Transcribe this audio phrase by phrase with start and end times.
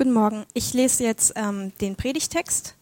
[0.00, 0.46] Guten Morgen.
[0.54, 2.74] Ich lese jetzt ähm, den Predigtext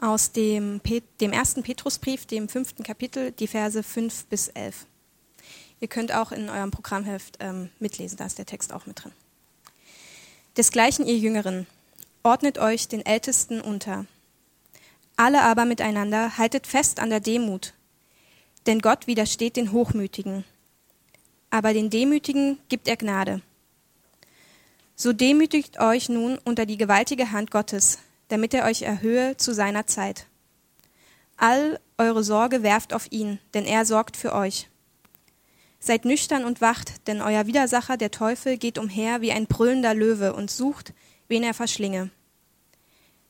[0.00, 0.82] aus dem,
[1.18, 4.84] dem ersten Petrusbrief, dem fünften Kapitel, die Verse 5 bis 11.
[5.80, 9.12] Ihr könnt auch in eurem Programmheft ähm, mitlesen, da ist der Text auch mit drin.
[10.58, 11.66] Desgleichen, ihr Jüngeren,
[12.22, 14.04] ordnet euch den Ältesten unter.
[15.16, 17.72] Alle aber miteinander haltet fest an der Demut,
[18.66, 20.44] denn Gott widersteht den Hochmütigen,
[21.48, 23.40] aber den Demütigen gibt er Gnade.
[25.00, 29.86] So demütigt euch nun unter die gewaltige Hand Gottes, damit er euch erhöhe zu seiner
[29.86, 30.26] Zeit.
[31.36, 34.68] All eure Sorge werft auf ihn, denn er sorgt für euch.
[35.78, 40.32] Seid nüchtern und wacht, denn euer Widersacher, der Teufel, geht umher wie ein brüllender Löwe
[40.32, 40.92] und sucht,
[41.28, 42.10] wen er verschlinge.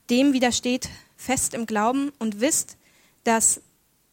[0.09, 2.77] Dem widersteht fest im Glauben und wisst,
[3.25, 3.61] dass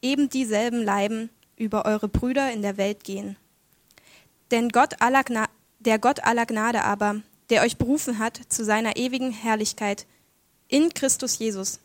[0.02, 3.38] eben dieselben Leiben über eure Brüder in der Welt gehen.
[4.50, 5.24] Denn Gott aller
[5.78, 10.06] der Gott aller Gnade aber, der euch berufen hat zu seiner ewigen Herrlichkeit
[10.68, 11.80] in Christus Jesus.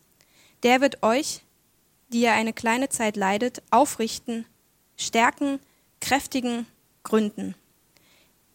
[0.64, 1.42] Der wird euch,
[2.12, 4.46] die ihr eine kleine Zeit leidet, aufrichten,
[4.98, 5.60] stärken,
[6.00, 6.66] kräftigen,
[7.04, 7.56] gründen.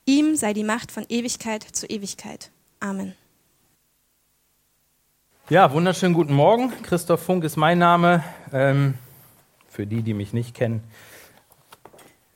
[0.04, 2.50] Ihm sei die Macht von Ewigkeit zu Ewigkeit.
[2.80, 3.14] Amen.
[5.48, 6.72] Ja, wunderschönen guten Morgen.
[6.82, 8.24] Christoph Funk ist mein Name.
[8.52, 8.94] Ähm,
[9.68, 10.82] für die, die mich nicht kennen,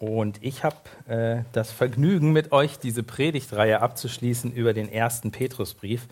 [0.00, 0.76] und ich habe
[1.08, 6.08] äh, das Vergnügen, mit euch diese Predigtreihe abzuschließen über den ersten Petrusbrief.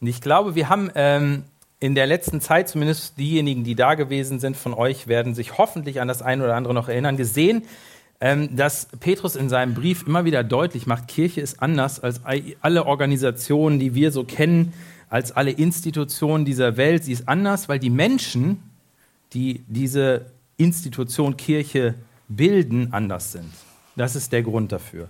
[0.00, 1.44] Und ich glaube, wir haben ähm,
[1.78, 6.00] in der letzten Zeit, zumindest diejenigen, die da gewesen sind von euch, werden sich hoffentlich
[6.00, 7.62] an das eine oder andere noch erinnern, gesehen,
[8.20, 12.22] ähm, dass Petrus in seinem Brief immer wieder deutlich macht, Kirche ist anders als
[12.60, 14.72] alle Organisationen, die wir so kennen,
[15.08, 17.04] als alle Institutionen dieser Welt.
[17.04, 18.60] Sie ist anders, weil die Menschen,
[19.34, 21.94] die diese Institution Kirche
[22.30, 23.52] bilden, anders sind.
[23.96, 25.08] Das ist der Grund dafür.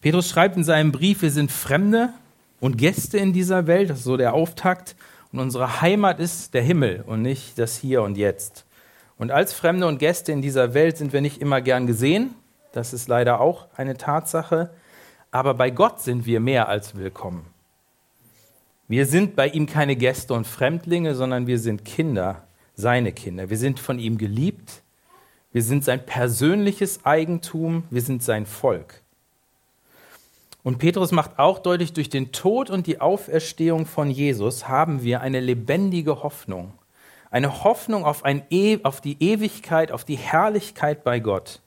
[0.00, 2.08] Petrus schreibt in seinem Brief, wir sind Fremde
[2.60, 4.96] und Gäste in dieser Welt, das ist so der Auftakt,
[5.30, 8.64] und unsere Heimat ist der Himmel und nicht das Hier und Jetzt.
[9.16, 12.34] Und als Fremde und Gäste in dieser Welt sind wir nicht immer gern gesehen,
[12.72, 14.70] das ist leider auch eine Tatsache,
[15.30, 17.46] aber bei Gott sind wir mehr als willkommen.
[18.88, 22.42] Wir sind bei ihm keine Gäste und Fremdlinge, sondern wir sind Kinder,
[22.74, 23.48] seine Kinder.
[23.48, 24.81] Wir sind von ihm geliebt
[25.52, 29.02] wir sind sein persönliches Eigentum, wir sind sein Volk.
[30.62, 35.20] Und Petrus macht auch deutlich, durch den Tod und die Auferstehung von Jesus haben wir
[35.20, 36.72] eine lebendige Hoffnung.
[37.30, 41.60] Eine Hoffnung auf, ein e auf die Ewigkeit, auf die Herrlichkeit bei Gott.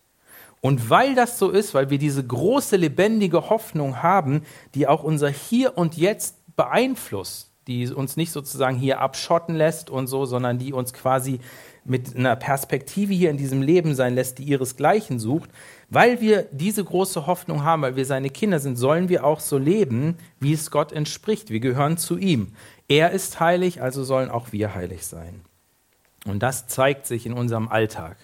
[0.61, 5.29] Und weil das so ist, weil wir diese große lebendige Hoffnung haben, die auch unser
[5.29, 10.71] Hier und Jetzt beeinflusst, die uns nicht sozusagen hier abschotten lässt und so, sondern die
[10.71, 11.39] uns quasi
[11.85, 15.49] mit einer Perspektive hier in diesem Leben sein lässt, die ihresgleichen sucht,
[15.89, 19.57] weil wir diese große Hoffnung haben, weil wir seine Kinder sind, sollen wir auch so
[19.57, 21.51] leben, wie es Gott entspricht.
[21.51, 22.53] Wir gehören zu ihm.
[22.87, 25.41] Er ist heilig, also sollen auch wir heilig sein.
[26.25, 28.17] Und das zeigt sich in unserem Alltag.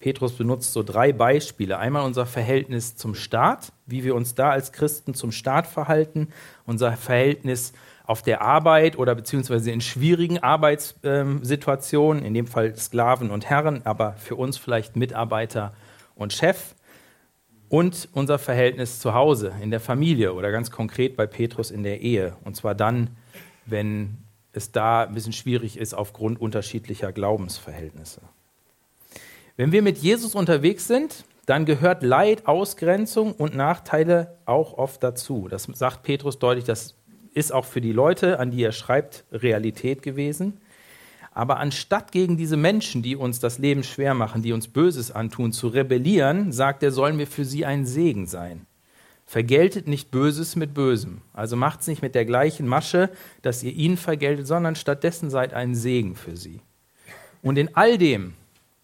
[0.00, 1.78] Petrus benutzt so drei Beispiele.
[1.78, 6.28] Einmal unser Verhältnis zum Staat, wie wir uns da als Christen zum Staat verhalten,
[6.66, 7.72] unser Verhältnis
[8.06, 14.12] auf der Arbeit oder beziehungsweise in schwierigen Arbeitssituationen, in dem Fall Sklaven und Herren, aber
[14.14, 15.74] für uns vielleicht Mitarbeiter
[16.14, 16.74] und Chef.
[17.68, 22.00] Und unser Verhältnis zu Hause, in der Familie oder ganz konkret bei Petrus in der
[22.00, 22.36] Ehe.
[22.44, 23.10] Und zwar dann,
[23.64, 24.18] wenn
[24.52, 28.20] es da ein bisschen schwierig ist aufgrund unterschiedlicher Glaubensverhältnisse.
[29.56, 35.48] Wenn wir mit Jesus unterwegs sind, dann gehört Leid, Ausgrenzung und Nachteile auch oft dazu.
[35.48, 36.94] Das sagt Petrus deutlich, das
[37.36, 40.58] ist auch für die Leute, an die er schreibt, Realität gewesen.
[41.32, 45.52] Aber anstatt gegen diese Menschen, die uns das Leben schwer machen, die uns Böses antun,
[45.52, 48.66] zu rebellieren, sagt er, sollen wir für sie ein Segen sein.
[49.26, 51.20] Vergeltet nicht Böses mit Bösem.
[51.34, 53.10] Also macht es nicht mit der gleichen Masche,
[53.42, 56.62] dass ihr ihnen vergeltet, sondern stattdessen seid ein Segen für sie.
[57.42, 58.32] Und in all dem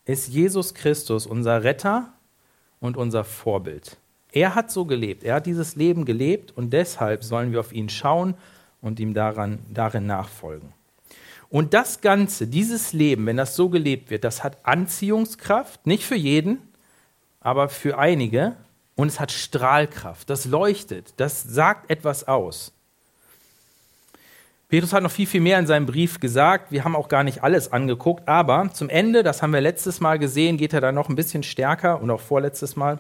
[0.05, 2.13] ist Jesus Christus unser Retter
[2.81, 3.97] und unser Vorbild.
[4.33, 7.91] Er hat so gelebt, er hat dieses Leben gelebt und deshalb sollen wir auf ihn
[7.91, 8.35] schauen
[8.81, 10.73] und ihm daran, darin nachfolgen.
[11.51, 16.17] Und das Ganze, dieses Leben, wenn das so gelebt wird, das hat Anziehungskraft, nicht für
[16.17, 16.59] jeden,
[17.41, 18.57] aber für einige.
[18.95, 22.73] Und es hat Strahlkraft, das leuchtet, das sagt etwas aus.
[24.69, 26.73] Petrus hat noch viel, viel mehr in seinem Brief gesagt.
[26.73, 30.19] Wir haben auch gar nicht alles angeguckt, aber zum Ende, das haben wir letztes Mal
[30.19, 32.99] gesehen, geht er da noch ein bisschen stärker und auch vorletztes Mal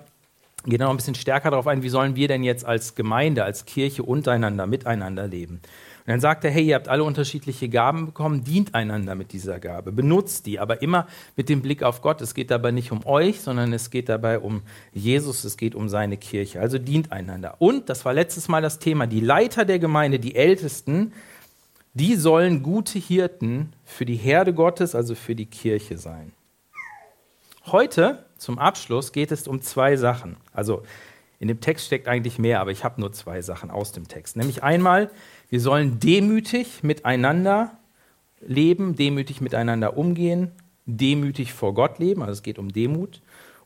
[0.64, 3.64] geht noch ein bisschen stärker darauf ein, wie sollen wir denn jetzt als Gemeinde, als
[3.64, 5.60] Kirche untereinander, miteinander leben.
[6.04, 9.60] Und dann sagt er, hey, ihr habt alle unterschiedliche Gaben bekommen, dient einander mit dieser
[9.60, 11.06] Gabe, benutzt die, aber immer
[11.36, 12.20] mit dem Blick auf Gott.
[12.20, 14.62] Es geht dabei nicht um euch, sondern es geht dabei um
[14.92, 16.60] Jesus, es geht um seine Kirche.
[16.60, 17.54] Also dient einander.
[17.60, 21.12] Und, das war letztes Mal das Thema, die Leiter der Gemeinde, die Ältesten,
[21.94, 26.32] die sollen gute Hirten für die Herde Gottes, also für die Kirche sein.
[27.66, 30.36] Heute zum Abschluss geht es um zwei Sachen.
[30.52, 30.82] Also
[31.38, 34.36] in dem Text steckt eigentlich mehr, aber ich habe nur zwei Sachen aus dem Text.
[34.36, 35.10] Nämlich einmal,
[35.48, 37.78] wir sollen demütig miteinander
[38.40, 40.50] leben, demütig miteinander umgehen,
[40.86, 43.22] demütig vor Gott leben, also es geht um Demut.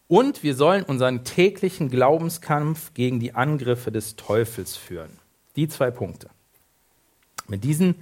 [0.08, 5.10] Und wir sollen unseren täglichen Glaubenskampf gegen die Angriffe des Teufels führen.
[5.56, 6.28] Die zwei Punkte.
[7.48, 7.96] Mit diesen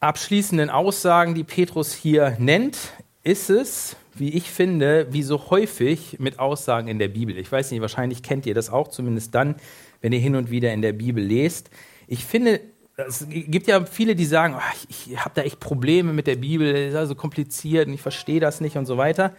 [0.00, 2.78] abschließenden Aussagen, die Petrus hier nennt,
[3.24, 7.36] ist es, wie ich finde, wie so häufig mit Aussagen in der Bibel.
[7.36, 9.56] Ich weiß nicht, wahrscheinlich kennt ihr das auch, zumindest dann,
[10.02, 11.70] wenn ihr hin und wieder in der Bibel lest.
[12.06, 12.60] Ich finde,
[12.96, 16.36] es gibt ja viele, die sagen, oh, ich, ich habe da echt Probleme mit der
[16.36, 19.34] Bibel, es ist also kompliziert und ich verstehe das nicht und so weiter.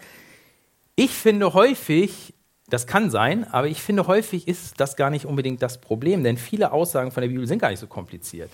[0.96, 2.34] Ich finde häufig,
[2.68, 6.38] das kann sein, aber ich finde häufig ist das gar nicht unbedingt das Problem, denn
[6.38, 8.50] viele Aussagen von der Bibel sind gar nicht so kompliziert.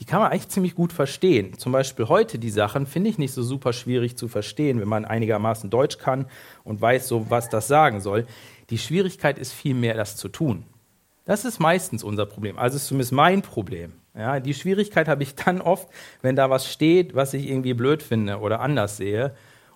[0.00, 1.58] Die kann man eigentlich ziemlich gut verstehen.
[1.58, 5.04] Zum Beispiel heute die Sachen finde ich nicht so super schwierig zu verstehen, wenn man
[5.04, 6.26] einigermaßen Deutsch kann
[6.64, 8.26] und weiß, so was das sagen soll.
[8.70, 10.64] Die Schwierigkeit ist vielmehr, das zu tun.
[11.26, 12.58] Das ist meistens unser Problem.
[12.58, 13.92] Also ist zumindest mein Problem.
[14.16, 15.88] Ja, die Schwierigkeit habe ich dann oft,
[16.22, 19.34] wenn da was steht, was ich irgendwie blöd finde oder anders sehe.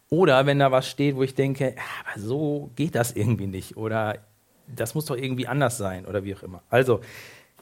[0.08, 3.76] Oder wenn da was steht, wo ich denke, aber so geht das irgendwie nicht.
[3.76, 4.18] Oder
[4.66, 6.62] das muss doch irgendwie anders sein oder wie auch immer.
[6.70, 7.00] Also,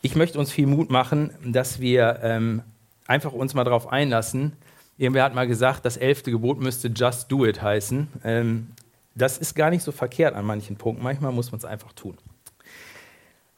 [0.03, 2.63] ich möchte uns viel Mut machen, dass wir ähm,
[3.07, 4.53] einfach uns mal darauf einlassen.
[4.99, 8.09] Irgendwer hat mal gesagt, das elfte Gebot müsste Just Do It heißen.
[8.25, 8.69] Ähm,
[9.15, 11.05] das ist gar nicht so verkehrt an manchen Punkten.
[11.05, 12.19] Manchmal muss man es einfach tun.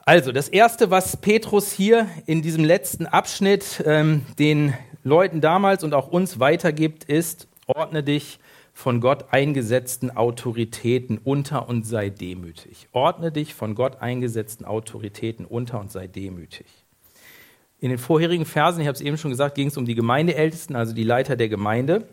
[0.06, 5.94] Also, das Erste, was Petrus hier in diesem letzten Abschnitt ähm, den Leuten damals und
[5.94, 8.38] auch uns weitergibt, ist, ordne dich
[8.74, 12.88] von Gott eingesetzten Autoritäten unter und sei demütig.
[12.92, 16.66] Ordne dich von Gott eingesetzten Autoritäten unter und sei demütig.
[17.80, 20.74] In den vorherigen Versen, ich habe es eben schon gesagt, ging es um die Gemeindeältesten,
[20.74, 22.08] also die Leiter der Gemeinde.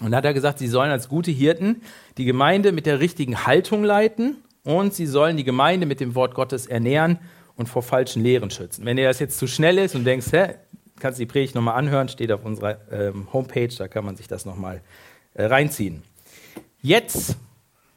[0.00, 1.82] Und da hat er gesagt, sie sollen als gute Hirten
[2.16, 6.34] die Gemeinde mit der richtigen Haltung leiten und sie sollen die Gemeinde mit dem Wort
[6.34, 7.18] Gottes ernähren
[7.56, 8.84] und vor falschen Lehren schützen.
[8.84, 10.54] Wenn dir das jetzt zu schnell ist und denkst, hä,
[11.00, 14.28] kannst du die Predigt nochmal anhören, steht auf unserer ähm, Homepage, da kann man sich
[14.28, 14.80] das nochmal äh,
[15.46, 16.02] reinziehen.
[16.80, 17.36] Jetzt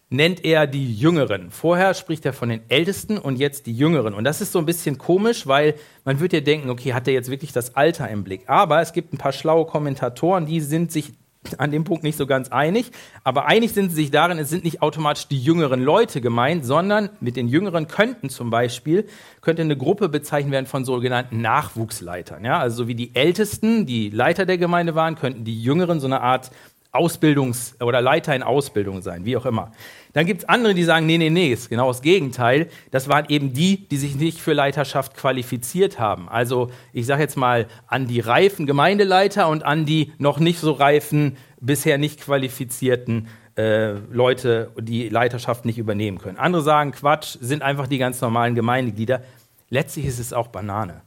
[0.10, 1.52] nennt er die Jüngeren.
[1.52, 4.14] Vorher spricht er von den Ältesten und jetzt die Jüngeren.
[4.14, 7.14] Und das ist so ein bisschen komisch, weil man würde ja denken, okay, hat er
[7.14, 8.44] jetzt wirklich das Alter im Blick?
[8.48, 11.14] Aber es gibt ein paar schlaue Kommentatoren, die sind sich
[11.58, 12.92] an dem Punkt nicht so ganz einig,
[13.24, 17.10] aber einig sind sie sich darin, es sind nicht automatisch die jüngeren Leute gemeint, sondern
[17.20, 19.08] mit den Jüngeren könnten zum Beispiel,
[19.42, 22.46] könnte eine Gruppe bezeichnet werden von sogenannten Nachwuchsleitern.
[22.46, 22.60] Ja?
[22.60, 26.22] Also so wie die Ältesten, die Leiter der Gemeinde waren, könnten die Jüngeren so eine
[26.22, 26.52] Art
[26.92, 29.72] Ausbildungs- oder Leiter in Ausbildung sein, wie auch immer.
[30.14, 32.68] Dann gibt es andere, die sagen, nee, nee, nee, ist genau das Gegenteil.
[32.92, 36.28] Das waren eben die, die sich nicht für Leiterschaft qualifiziert haben.
[36.28, 40.74] Also ich sage jetzt mal an die reifen Gemeindeleiter und an die noch nicht so
[40.74, 46.38] reifen, bisher nicht qualifizierten äh, Leute, die Leiterschaft nicht übernehmen können.
[46.38, 49.22] Andere sagen, Quatsch, sind einfach die ganz normalen Gemeindeglieder.
[49.70, 51.02] Letztlich ist es auch Banane.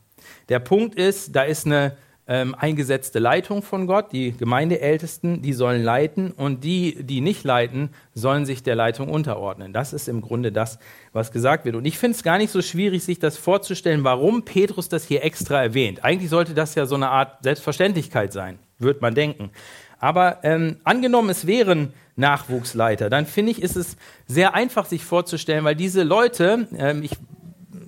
[0.48, 1.96] Der Punkt ist, da ist eine
[2.26, 7.91] ähm, eingesetzte Leitung von Gott, die Gemeindeältesten, die sollen leiten und die, die nicht leiten,
[8.15, 9.73] sollen sich der Leitung unterordnen.
[9.73, 10.79] Das ist im Grunde das,
[11.12, 11.76] was gesagt wird.
[11.76, 15.23] Und ich finde es gar nicht so schwierig, sich das vorzustellen, warum Petrus das hier
[15.23, 16.03] extra erwähnt.
[16.03, 19.51] Eigentlich sollte das ja so eine Art Selbstverständlichkeit sein, würde man denken.
[19.98, 23.96] Aber ähm, angenommen, es wären Nachwuchsleiter, dann finde ich, ist es
[24.27, 27.13] sehr einfach, sich vorzustellen, weil diese Leute, ähm, ich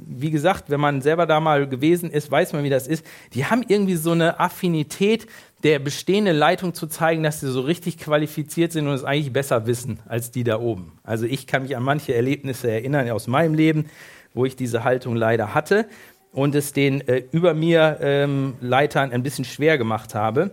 [0.07, 3.05] wie gesagt, wenn man selber da mal gewesen ist, weiß man, wie das ist.
[3.35, 5.27] Die haben irgendwie so eine Affinität,
[5.63, 9.67] der bestehenden Leitung zu zeigen, dass sie so richtig qualifiziert sind und es eigentlich besser
[9.67, 10.93] wissen als die da oben.
[11.03, 13.87] Also ich kann mich an manche Erlebnisse erinnern aus meinem Leben,
[14.33, 15.87] wo ich diese Haltung leider hatte
[16.31, 20.53] und es den äh, über mir ähm, Leitern ein bisschen schwer gemacht habe.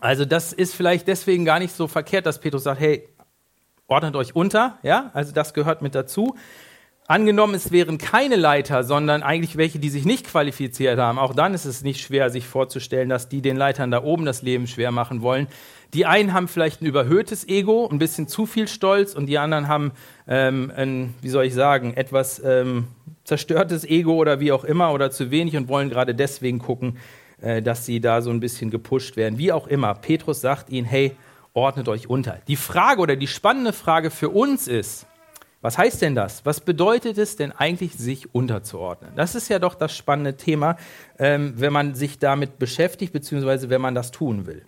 [0.00, 3.08] Also das ist vielleicht deswegen gar nicht so verkehrt, dass Petrus sagt, hey,
[3.86, 6.34] ordnet euch unter, ja, also das gehört mit dazu.
[7.08, 11.18] Angenommen, es wären keine Leiter, sondern eigentlich welche, die sich nicht qualifiziert haben.
[11.18, 14.42] Auch dann ist es nicht schwer, sich vorzustellen, dass die den Leitern da oben das
[14.42, 15.48] Leben schwer machen wollen.
[15.94, 19.68] Die einen haben vielleicht ein überhöhtes Ego, ein bisschen zu viel Stolz, und die anderen
[19.68, 19.90] haben
[20.28, 22.86] ähm, ein, wie soll ich sagen, etwas ähm,
[23.24, 26.98] zerstörtes Ego oder wie auch immer oder zu wenig und wollen gerade deswegen gucken,
[27.40, 29.38] äh, dass sie da so ein bisschen gepusht werden.
[29.38, 29.94] Wie auch immer.
[29.94, 31.16] Petrus sagt ihnen, hey,
[31.52, 32.38] ordnet euch unter.
[32.48, 35.06] Die Frage oder die spannende Frage für uns ist,
[35.62, 36.44] was heißt denn das?
[36.44, 39.12] Was bedeutet es denn eigentlich, sich unterzuordnen?
[39.14, 40.76] Das ist ja doch das spannende Thema,
[41.18, 44.66] ähm, wenn man sich damit beschäftigt, beziehungsweise wenn man das tun will.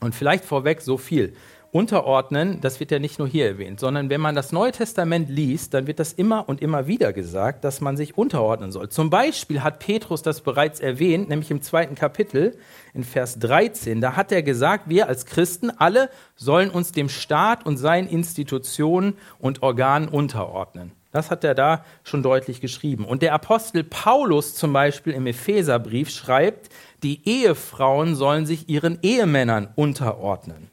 [0.00, 1.34] Und vielleicht vorweg so viel.
[1.72, 5.72] Unterordnen, das wird ja nicht nur hier erwähnt, sondern wenn man das Neue Testament liest,
[5.72, 8.88] dann wird das immer und immer wieder gesagt, dass man sich unterordnen soll.
[8.88, 12.56] Zum Beispiel hat Petrus das bereits erwähnt, nämlich im zweiten Kapitel
[12.92, 14.00] in Vers 13.
[14.00, 19.14] Da hat er gesagt, wir als Christen alle sollen uns dem Staat und seinen Institutionen
[19.38, 20.92] und Organen unterordnen.
[21.12, 23.04] Das hat er da schon deutlich geschrieben.
[23.04, 26.68] Und der Apostel Paulus zum Beispiel im Epheserbrief schreibt,
[27.02, 30.69] die Ehefrauen sollen sich ihren Ehemännern unterordnen.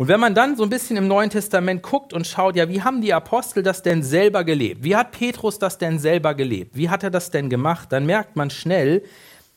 [0.00, 2.80] Und wenn man dann so ein bisschen im Neuen Testament guckt und schaut, ja, wie
[2.80, 4.82] haben die Apostel das denn selber gelebt?
[4.82, 6.74] Wie hat Petrus das denn selber gelebt?
[6.74, 7.92] Wie hat er das denn gemacht?
[7.92, 9.02] Dann merkt man schnell,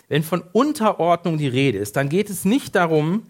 [0.10, 3.24] wenn von Unterordnung die Rede ist, dann geht es nicht darum,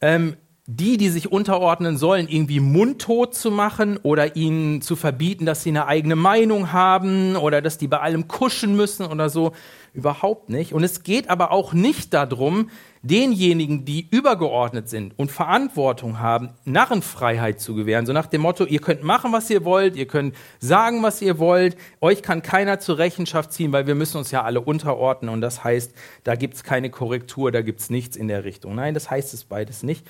[0.00, 5.62] ähm, die, die sich unterordnen sollen, irgendwie mundtot zu machen oder ihnen zu verbieten, dass
[5.62, 9.52] sie eine eigene Meinung haben oder dass die bei allem kuschen müssen oder so.
[9.94, 10.72] Überhaupt nicht.
[10.72, 12.68] Und es geht aber auch nicht darum,
[13.02, 18.06] denjenigen, die übergeordnet sind und Verantwortung haben, Narrenfreiheit zu gewähren.
[18.06, 21.38] So nach dem Motto, ihr könnt machen, was ihr wollt, ihr könnt sagen, was ihr
[21.38, 25.40] wollt, euch kann keiner zur Rechenschaft ziehen, weil wir müssen uns ja alle unterordnen und
[25.40, 25.94] das heißt,
[26.24, 28.74] da gibt's keine Korrektur, da gibt's nichts in der Richtung.
[28.76, 30.06] Nein, das heißt es beides nicht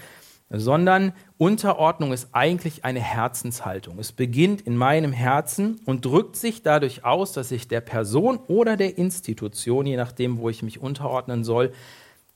[0.53, 3.99] sondern Unterordnung ist eigentlich eine Herzenshaltung.
[3.99, 8.77] Es beginnt in meinem Herzen und drückt sich dadurch aus, dass ich der Person oder
[8.77, 11.73] der Institution, je nachdem, wo ich mich unterordnen soll,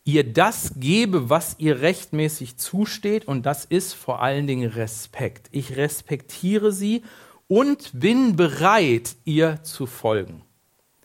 [0.07, 5.49] ihr das gebe, was ihr rechtmäßig zusteht und das ist vor allen Dingen Respekt.
[5.51, 7.03] Ich respektiere sie
[7.49, 10.43] und bin bereit, ihr zu folgen.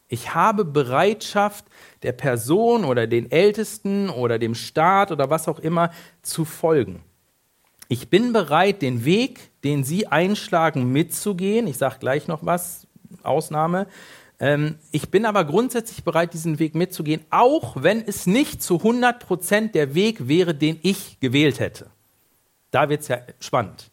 [0.07, 1.65] Ich habe Bereitschaft,
[2.03, 5.91] der Person oder den Ältesten oder dem Staat oder was auch immer
[6.21, 7.01] zu folgen.
[7.87, 11.65] Ich bin bereit, den Weg, den Sie einschlagen, mitzugehen.
[11.65, 12.87] Ich sage gleich noch was,
[13.23, 13.87] Ausnahme.
[14.41, 19.19] Ähm, ich bin aber grundsätzlich bereit, diesen Weg mitzugehen, auch wenn es nicht zu 100
[19.19, 21.91] Prozent der Weg wäre, den ich gewählt hätte.
[22.71, 23.91] Da wird es ja spannend.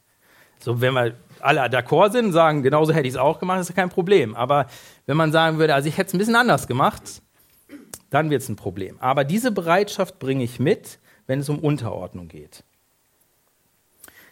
[0.58, 3.68] So, wenn wir alle d'accord sind und sagen, genauso hätte ich es auch gemacht, ist
[3.68, 4.34] ja kein Problem.
[4.34, 4.66] Aber
[5.06, 7.22] wenn man sagen würde, also ich hätte es ein bisschen anders gemacht,
[8.08, 8.96] dann wird es ein Problem.
[9.00, 12.64] Aber diese Bereitschaft bringe ich mit, wenn es um Unterordnung geht.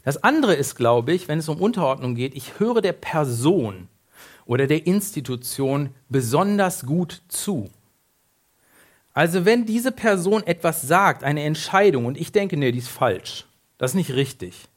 [0.02, 3.88] Das andere ist, glaube ich, wenn es um Unterordnung geht, ich höre der Person
[4.46, 7.68] oder der Institution besonders gut zu.
[9.12, 13.46] Also wenn diese Person etwas sagt, eine Entscheidung, und ich denke, nee, die ist falsch,
[13.78, 14.68] das ist nicht richtig,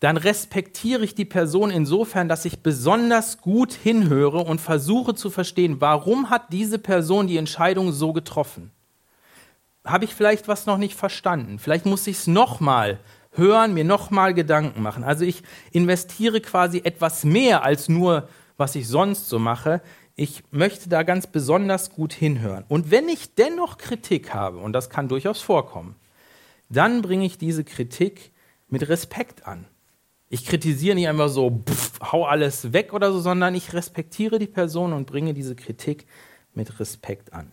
[0.00, 5.80] dann respektiere ich die Person insofern, dass ich besonders gut hinhöre und versuche zu verstehen,
[5.80, 8.70] warum hat diese Person die Entscheidung so getroffen?
[9.84, 11.58] Habe ich vielleicht was noch nicht verstanden?
[11.58, 13.00] Vielleicht muss ich es nochmal
[13.32, 15.02] hören, mir nochmal Gedanken machen.
[15.02, 19.82] Also ich investiere quasi etwas mehr als nur was ich sonst so mache.
[20.14, 22.64] Ich möchte da ganz besonders gut hinhören.
[22.68, 25.96] Und wenn ich dennoch Kritik habe, und das kann durchaus vorkommen,
[26.68, 28.32] dann bringe ich diese Kritik
[28.68, 29.66] mit Respekt an.
[30.28, 34.48] Ich kritisiere nicht einfach so, pff, hau alles weg oder so, sondern ich respektiere die
[34.48, 36.06] Person und bringe diese Kritik
[36.52, 37.52] mit Respekt an.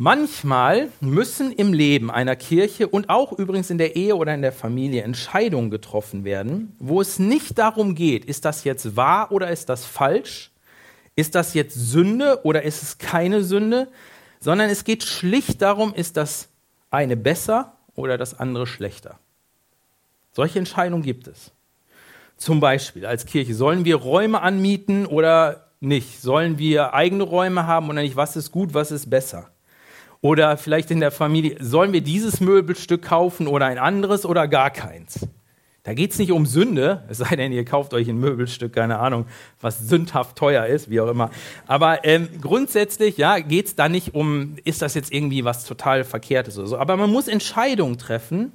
[0.00, 4.52] Manchmal müssen im Leben einer Kirche und auch übrigens in der Ehe oder in der
[4.52, 9.68] Familie Entscheidungen getroffen werden, wo es nicht darum geht, ist das jetzt wahr oder ist
[9.68, 10.52] das falsch?
[11.16, 13.88] Ist das jetzt Sünde oder ist es keine Sünde?
[14.38, 16.48] Sondern es geht schlicht darum, ist das
[16.92, 19.18] eine besser oder das andere schlechter?
[20.30, 21.50] Solche Entscheidungen gibt es.
[22.36, 26.22] Zum Beispiel als Kirche, sollen wir Räume anmieten oder nicht?
[26.22, 28.14] Sollen wir eigene Räume haben oder nicht?
[28.14, 29.50] Was ist gut, was ist besser?
[30.20, 34.70] Oder vielleicht in der Familie, sollen wir dieses Möbelstück kaufen oder ein anderes oder gar
[34.70, 35.28] keins?
[35.84, 38.98] Da geht es nicht um Sünde, es sei denn, ihr kauft euch ein Möbelstück, keine
[38.98, 39.26] Ahnung,
[39.60, 41.30] was sündhaft teuer ist, wie auch immer.
[41.66, 46.04] Aber ähm, grundsätzlich ja, geht es da nicht um, ist das jetzt irgendwie was total
[46.04, 46.78] Verkehrtes oder so.
[46.78, 48.52] Aber man muss Entscheidungen treffen.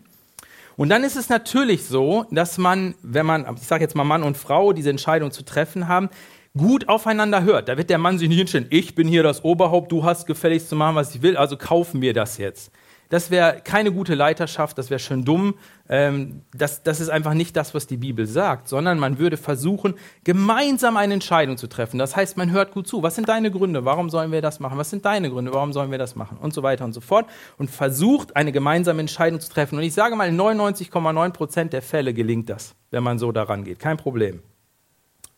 [0.75, 4.21] Und dann ist es natürlich so, dass man, wenn man, ich sage jetzt mal Mann
[4.21, 6.09] und Frau, diese Entscheidung zu treffen haben,
[6.57, 7.69] gut aufeinander hört.
[7.69, 10.69] Da wird der Mann sich nicht hinstellen, ich bin hier das Oberhaupt, du hast gefälligst
[10.69, 12.71] zu machen, was ich will, also kaufen wir das jetzt.
[13.09, 15.53] Das wäre keine gute Leiterschaft, das wäre schön dumm.
[15.87, 19.93] Ähm, das, das ist einfach nicht das, was die Bibel sagt, sondern man würde versuchen,
[20.23, 21.99] gemeinsam eine Entscheidung zu treffen.
[21.99, 23.03] Das heißt, man hört gut zu.
[23.03, 23.85] Was sind deine Gründe?
[23.85, 24.79] Warum sollen wir das machen?
[24.79, 25.53] Was sind deine Gründe?
[25.53, 26.37] Warum sollen wir das machen?
[26.37, 27.27] Und so weiter und so fort.
[27.59, 29.77] Und versucht, eine gemeinsame Entscheidung zu treffen.
[29.77, 33.63] Und ich sage mal, in 99,9 Prozent der Fälle gelingt das, wenn man so daran
[33.63, 33.77] geht.
[33.77, 34.41] Kein Problem.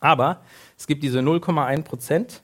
[0.05, 0.41] Aber
[0.77, 2.43] es gibt diese 0,1 Prozent,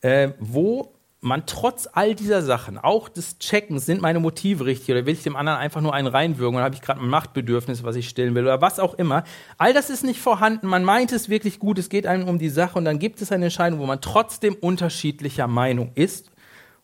[0.00, 5.06] äh, wo man trotz all dieser Sachen, auch des Checkens, sind meine Motive richtig oder
[5.06, 7.94] will ich dem anderen einfach nur einen reinwürgen oder habe ich gerade ein Machtbedürfnis, was
[7.94, 9.22] ich stillen will oder was auch immer.
[9.56, 10.66] All das ist nicht vorhanden.
[10.66, 13.30] Man meint es wirklich gut, es geht einem um die Sache und dann gibt es
[13.30, 16.32] eine Entscheidung, wo man trotzdem unterschiedlicher Meinung ist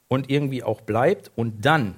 [0.06, 1.96] und irgendwie auch bleibt und dann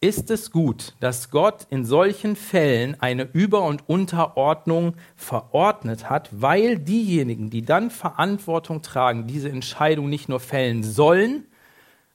[0.00, 6.78] ist es gut, dass Gott in solchen Fällen eine Über- und Unterordnung verordnet hat, weil
[6.78, 11.46] diejenigen, die dann Verantwortung tragen, diese Entscheidung nicht nur fällen sollen,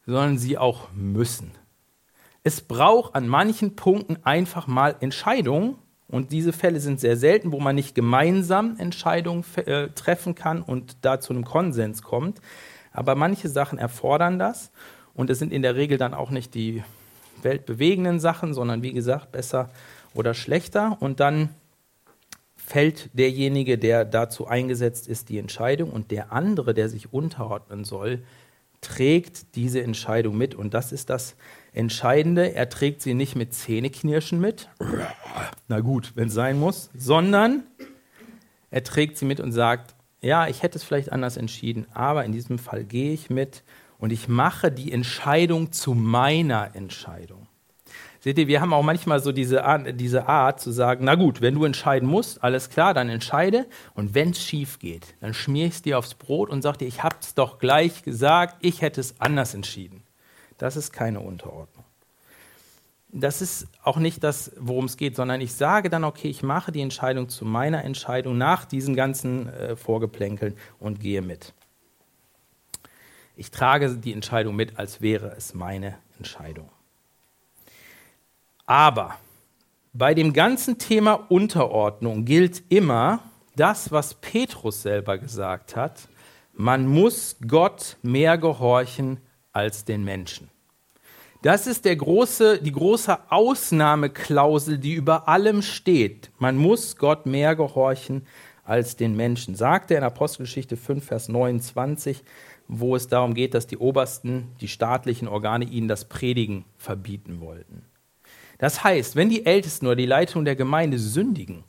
[0.06, 1.52] sondern sie auch müssen.
[2.44, 5.78] Es braucht an manchen Punkten einfach mal Entscheidungen,
[6.08, 10.98] und diese Fälle sind sehr selten, wo man nicht gemeinsam Entscheidungen äh, treffen kann und
[11.02, 12.42] da zu einem Konsens kommt.
[12.92, 14.72] Aber manche Sachen erfordern das.
[15.14, 16.84] Und es sind in der Regel dann auch nicht die
[17.42, 19.70] weltbewegenden Sachen, sondern wie gesagt, besser
[20.14, 20.98] oder schlechter.
[21.00, 21.50] Und dann
[22.56, 28.24] fällt derjenige, der dazu eingesetzt ist, die Entscheidung und der andere, der sich unterordnen soll,
[28.82, 30.56] trägt diese Entscheidung mit.
[30.56, 31.36] Und das ist das
[31.74, 32.54] Entscheidende.
[32.54, 34.70] Er trägt sie nicht mit Zähneknirschen mit,
[35.68, 37.64] na gut, wenn es sein muss, sondern
[38.72, 42.32] er trägt sie mit und sagt, ja, ich hätte es vielleicht anders entschieden, aber in
[42.32, 43.64] diesem Fall gehe ich mit
[43.98, 47.48] und ich mache die Entscheidung zu meiner Entscheidung.
[48.26, 51.42] Seht ihr, wir haben auch manchmal so diese Art, diese Art zu sagen, na gut,
[51.42, 53.68] wenn du entscheiden musst, alles klar, dann entscheide.
[53.94, 56.88] Und wenn es schief geht, dann schmier ich es dir aufs Brot und sag dir,
[56.88, 60.02] ich habe es doch gleich gesagt, ich hätte es anders entschieden.
[60.58, 61.86] Das ist keine Unterordnung.
[63.12, 66.72] Das ist auch nicht das, worum es geht, sondern ich sage dann, okay, ich mache
[66.72, 71.54] die Entscheidung zu meiner Entscheidung nach diesen ganzen äh, Vorgeplänkeln und gehe mit.
[73.36, 76.70] Ich trage die Entscheidung mit, als wäre es meine Entscheidung.
[78.66, 79.16] Aber
[79.94, 83.20] bei dem ganzen Thema Unterordnung gilt immer
[83.56, 86.08] das, was Petrus selber gesagt hat.
[86.54, 89.20] Man muss Gott mehr gehorchen
[89.54, 90.50] als den Menschen.
[91.42, 96.32] Das ist der große, die große Ausnahmeklausel, die über allem steht.
[96.40, 98.26] Man muss Gott mehr gehorchen
[98.64, 99.56] als den Menschen.
[99.56, 102.24] Sagt er in Apostelgeschichte 5, Vers 29,
[102.68, 107.84] wo es darum geht, dass die Obersten, die staatlichen Organe ihnen das Predigen verbieten wollten.
[108.58, 111.64] Das heißt, wenn die Ältesten oder die Leitung der Gemeinde sündigen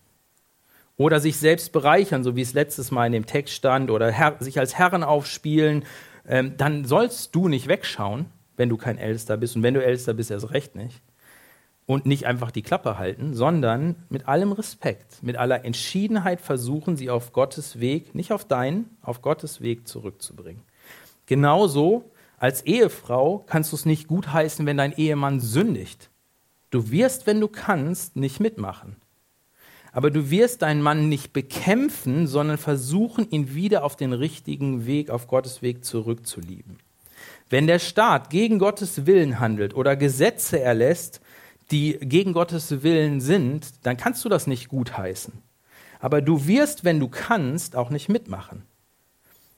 [0.96, 4.58] oder sich selbst bereichern, so wie es letztes Mal in dem Text stand, oder sich
[4.58, 5.84] als Herren aufspielen,
[6.26, 8.26] ähm, dann sollst du nicht wegschauen,
[8.56, 9.56] wenn du kein Ältester bist.
[9.56, 11.02] Und wenn du Ältester bist, erst recht nicht.
[11.84, 17.10] Und nicht einfach die Klappe halten, sondern mit allem Respekt, mit aller Entschiedenheit versuchen, sie
[17.10, 20.62] auf Gottes Weg, nicht auf deinen, auf Gottes Weg zurückzubringen.
[21.26, 26.10] Genauso als Ehefrau kannst du es nicht gutheißen, wenn dein Ehemann sündigt.
[26.70, 28.96] Du wirst, wenn du kannst, nicht mitmachen.
[29.92, 35.08] Aber du wirst deinen Mann nicht bekämpfen, sondern versuchen, ihn wieder auf den richtigen Weg,
[35.08, 36.78] auf Gottes Weg zurückzulieben.
[37.48, 41.20] Wenn der Staat gegen Gottes Willen handelt oder Gesetze erlässt,
[41.70, 45.32] die gegen Gottes Willen sind, dann kannst du das nicht gutheißen.
[45.98, 48.64] Aber du wirst, wenn du kannst, auch nicht mitmachen,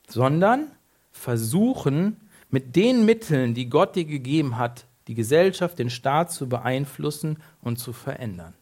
[0.07, 0.71] sondern
[1.19, 2.17] versuchen,
[2.51, 7.79] mit den Mitteln, die Gott dir gegeben hat, die Gesellschaft, den Staat zu beeinflussen und
[7.79, 8.55] zu verändern.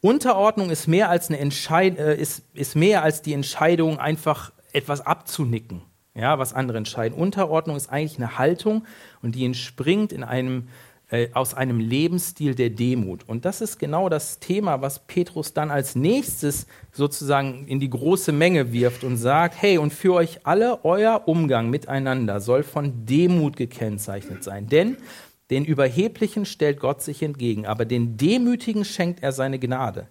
[0.00, 5.00] Unterordnung ist mehr als, eine Entscheid äh, ist, ist mehr als die Entscheidung, einfach etwas
[5.00, 5.82] abzunicken,
[6.14, 7.16] ja, was andere entscheiden.
[7.16, 8.84] Unterordnung ist eigentlich eine Haltung
[9.22, 10.68] und die entspringt in einem
[11.12, 13.28] äh, aus einem Lebensstil der Demut.
[13.28, 18.32] Und das ist genau das Thema, was Petrus dann als nächstes sozusagen in die große
[18.32, 23.58] Menge wirft und sagt, hey, und für euch alle, euer Umgang miteinander soll von Demut
[23.58, 24.68] gekennzeichnet sein.
[24.68, 24.96] Denn
[25.50, 30.06] den Überheblichen stellt Gott sich entgegen, aber den Demütigen schenkt er seine Gnade.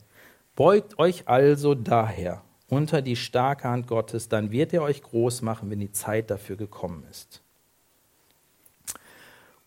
[0.55, 5.71] Beugt euch also daher unter die starke Hand Gottes, dann wird er euch groß machen,
[5.71, 7.41] wenn die Zeit dafür gekommen ist.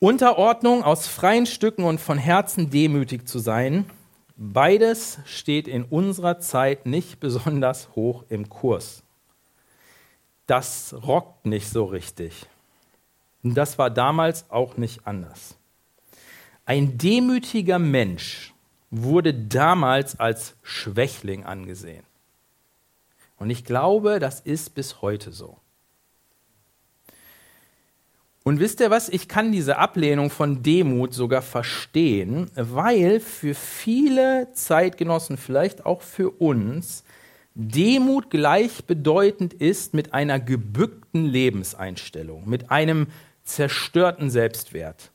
[0.05, 3.87] Unterordnung aus freien Stücken und von Herzen demütig zu sein,
[4.37, 9.03] beides steht in unserer Zeit nicht besonders hoch im Kurs.
[10.47, 12.45] Das rockt nicht so richtig.
[13.43, 15.57] Und das war damals auch nicht anders.
[16.67, 18.53] Ein demütiger Mensch
[18.91, 22.05] wurde damals als Schwächling angesehen.
[23.39, 25.57] Und ich glaube, das ist bis heute so.
[28.47, 29.09] Und wisst ihr was?
[29.09, 36.29] Ich kann diese Ablehnung von Demut sogar verstehen, weil für viele Zeitgenossen, vielleicht auch für
[36.29, 37.05] uns,
[37.55, 43.07] Demut gleichbedeutend ist mit einer gebückten Lebenseinstellung, mit einem
[43.45, 45.11] zerstörten Selbstwert.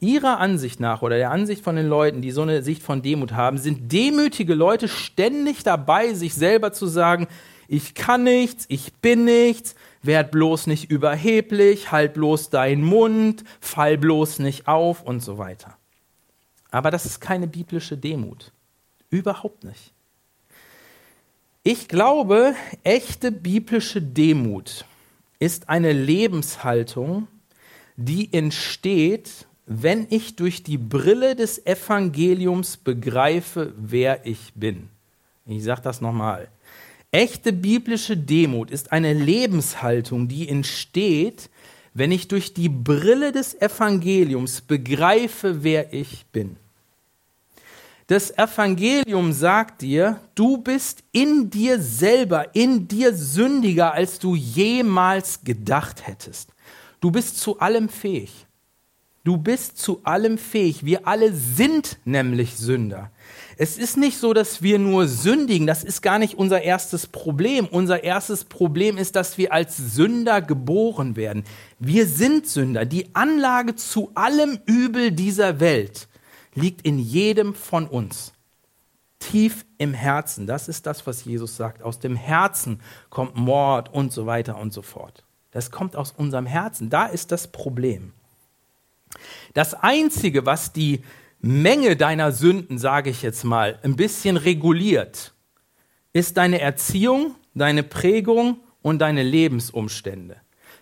[0.00, 3.32] Ihrer Ansicht nach oder der Ansicht von den Leuten, die so eine Sicht von Demut
[3.32, 7.28] haben, sind demütige Leute ständig dabei, sich selber zu sagen,
[7.66, 13.96] ich kann nichts, ich bin nichts, werd bloß nicht überheblich, halt bloß deinen Mund, fall
[13.96, 15.76] bloß nicht auf und so weiter.
[16.70, 18.52] Aber das ist keine biblische Demut.
[19.10, 19.92] Überhaupt nicht.
[21.62, 24.84] Ich glaube, echte biblische Demut
[25.38, 27.28] ist eine Lebenshaltung,
[27.96, 34.88] die entsteht, wenn ich durch die Brille des Evangeliums begreife, wer ich bin.
[35.46, 36.48] Ich sage das nochmal.
[37.14, 41.50] Echte biblische Demut ist eine Lebenshaltung, die entsteht,
[41.92, 46.56] wenn ich durch die Brille des Evangeliums begreife, wer ich bin.
[48.06, 55.44] Das Evangelium sagt dir, du bist in dir selber, in dir sündiger, als du jemals
[55.44, 56.48] gedacht hättest.
[57.00, 58.46] Du bist zu allem fähig.
[59.22, 60.84] Du bist zu allem fähig.
[60.84, 63.10] Wir alle sind nämlich Sünder.
[63.56, 65.66] Es ist nicht so, dass wir nur sündigen.
[65.66, 67.66] Das ist gar nicht unser erstes Problem.
[67.66, 71.44] Unser erstes Problem ist, dass wir als Sünder geboren werden.
[71.78, 72.84] Wir sind Sünder.
[72.84, 76.08] Die Anlage zu allem Übel dieser Welt
[76.54, 78.32] liegt in jedem von uns.
[79.18, 80.46] Tief im Herzen.
[80.46, 81.82] Das ist das, was Jesus sagt.
[81.82, 85.24] Aus dem Herzen kommt Mord und so weiter und so fort.
[85.52, 86.90] Das kommt aus unserem Herzen.
[86.90, 88.12] Da ist das Problem.
[89.54, 91.02] Das Einzige, was die
[91.44, 95.34] Menge deiner Sünden, sage ich jetzt mal, ein bisschen reguliert,
[96.12, 100.36] ist deine Erziehung, deine Prägung und deine Lebensumstände.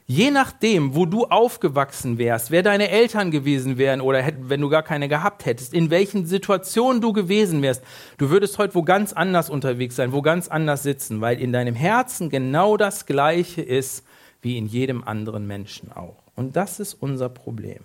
[0.05, 4.83] Je nachdem, wo du aufgewachsen wärst, wer deine Eltern gewesen wären oder wenn du gar
[4.83, 7.83] keine gehabt hättest, in welchen Situationen du gewesen wärst,
[8.19, 11.75] du würdest heute wo ganz anders unterwegs sein, wo ganz anders sitzen, weil in deinem
[11.75, 14.05] Herzen genau das Gleiche ist
[14.43, 16.23] wie in jedem anderen Menschen auch.
[16.35, 17.83] Und das ist unser Problem.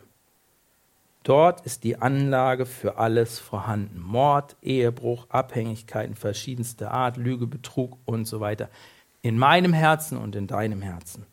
[1.26, 4.00] Dort ist die Anlage für alles vorhanden.
[4.00, 8.70] Mord, Ehebruch, Abhängigkeiten verschiedenster Art, Lüge, Betrug und so weiter.
[9.24, 11.26] In meinem Herzen und in deinem Herzen.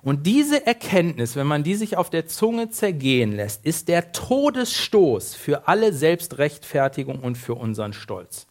[0.00, 5.34] Und diese Erkenntnis, wenn man die sich auf der Zunge zergehen lässt, ist der Todesstoß
[5.34, 8.46] für alle Selbstrechtfertigung und für unseren Stolz.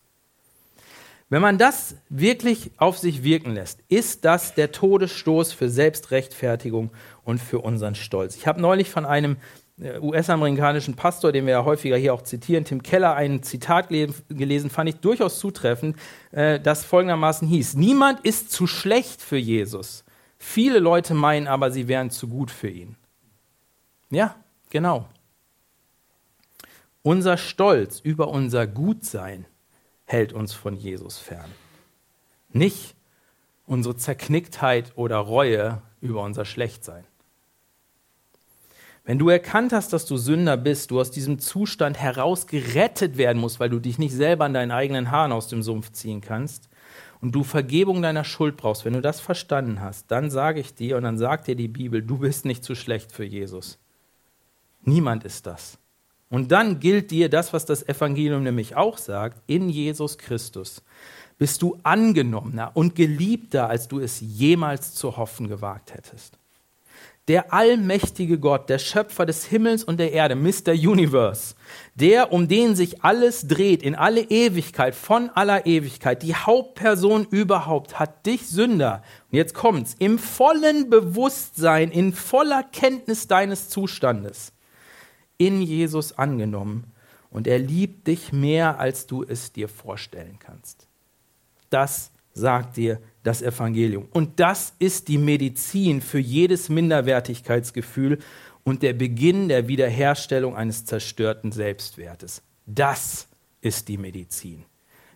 [1.29, 6.91] Wenn man das wirklich auf sich wirken lässt, ist das der Todesstoß für Selbstrechtfertigung
[7.23, 8.35] und für unseren Stolz.
[8.35, 9.37] Ich habe neulich von einem
[9.81, 14.89] US-amerikanischen Pastor, den wir ja häufiger hier auch zitieren, Tim Keller, ein Zitat gelesen, fand
[14.89, 15.97] ich durchaus zutreffend,
[16.31, 20.03] äh, das folgendermaßen hieß, niemand ist zu schlecht für Jesus.
[20.37, 22.95] Viele Leute meinen aber, sie wären zu gut für ihn.
[24.09, 24.35] Ja,
[24.69, 25.07] genau.
[27.03, 29.45] Unser Stolz über unser Gutsein
[30.05, 31.49] hält uns von Jesus fern.
[32.49, 32.95] Nicht
[33.65, 37.05] unsere Zerknicktheit oder Reue über unser Schlechtsein.
[39.03, 43.59] Wenn du erkannt hast, dass du Sünder bist, du aus diesem Zustand herausgerettet werden musst,
[43.59, 46.69] weil du dich nicht selber an deinen eigenen Haaren aus dem Sumpf ziehen kannst
[47.19, 50.97] und du Vergebung deiner Schuld brauchst, wenn du das verstanden hast, dann sage ich dir
[50.97, 53.79] und dann sagt dir die Bibel, du bist nicht zu schlecht für Jesus.
[54.83, 55.79] Niemand ist das.
[56.29, 60.83] Und dann gilt dir das, was das Evangelium nämlich auch sagt, in Jesus Christus
[61.39, 66.40] bist du angenommener und geliebter, als du es jemals zu hoffen gewagt hättest
[67.31, 70.73] der allmächtige Gott, der Schöpfer des Himmels und der Erde, Mr.
[70.73, 71.55] Universe,
[71.95, 77.99] der, um den sich alles dreht, in alle Ewigkeit, von aller Ewigkeit, die Hauptperson überhaupt,
[77.99, 84.51] hat dich Sünder, und jetzt kommt's, im vollen Bewusstsein, in voller Kenntnis deines Zustandes,
[85.37, 86.91] in Jesus angenommen,
[87.29, 90.85] und er liebt dich mehr, als du es dir vorstellen kannst.
[91.69, 94.07] Das sagt dir das Evangelium.
[94.11, 98.19] Und das ist die Medizin für jedes Minderwertigkeitsgefühl
[98.63, 102.41] und der Beginn der Wiederherstellung eines zerstörten Selbstwertes.
[102.65, 103.27] Das
[103.61, 104.65] ist die Medizin.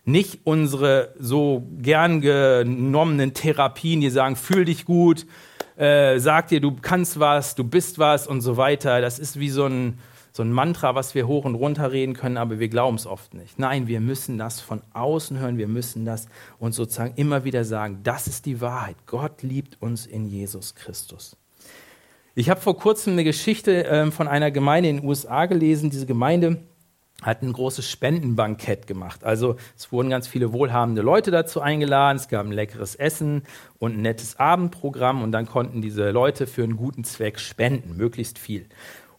[0.04, 5.26] Nicht unsere so gern genommenen Therapien, die sagen, fühl dich gut,
[5.76, 9.00] äh, sag dir, du kannst was, du bist was und so weiter.
[9.00, 9.98] Das ist wie so ein,
[10.36, 13.32] so ein Mantra, was wir hoch und runter reden können, aber wir glauben es oft
[13.32, 13.58] nicht.
[13.58, 18.00] Nein, wir müssen das von außen hören, wir müssen das uns sozusagen immer wieder sagen,
[18.02, 18.96] das ist die Wahrheit.
[19.06, 21.36] Gott liebt uns in Jesus Christus.
[22.34, 25.88] Ich habe vor kurzem eine Geschichte äh, von einer Gemeinde in den USA gelesen.
[25.88, 26.58] Diese Gemeinde
[27.22, 29.24] hat ein großes Spendenbankett gemacht.
[29.24, 33.44] Also es wurden ganz viele wohlhabende Leute dazu eingeladen, es gab ein leckeres Essen
[33.78, 38.38] und ein nettes Abendprogramm und dann konnten diese Leute für einen guten Zweck spenden, möglichst
[38.38, 38.66] viel.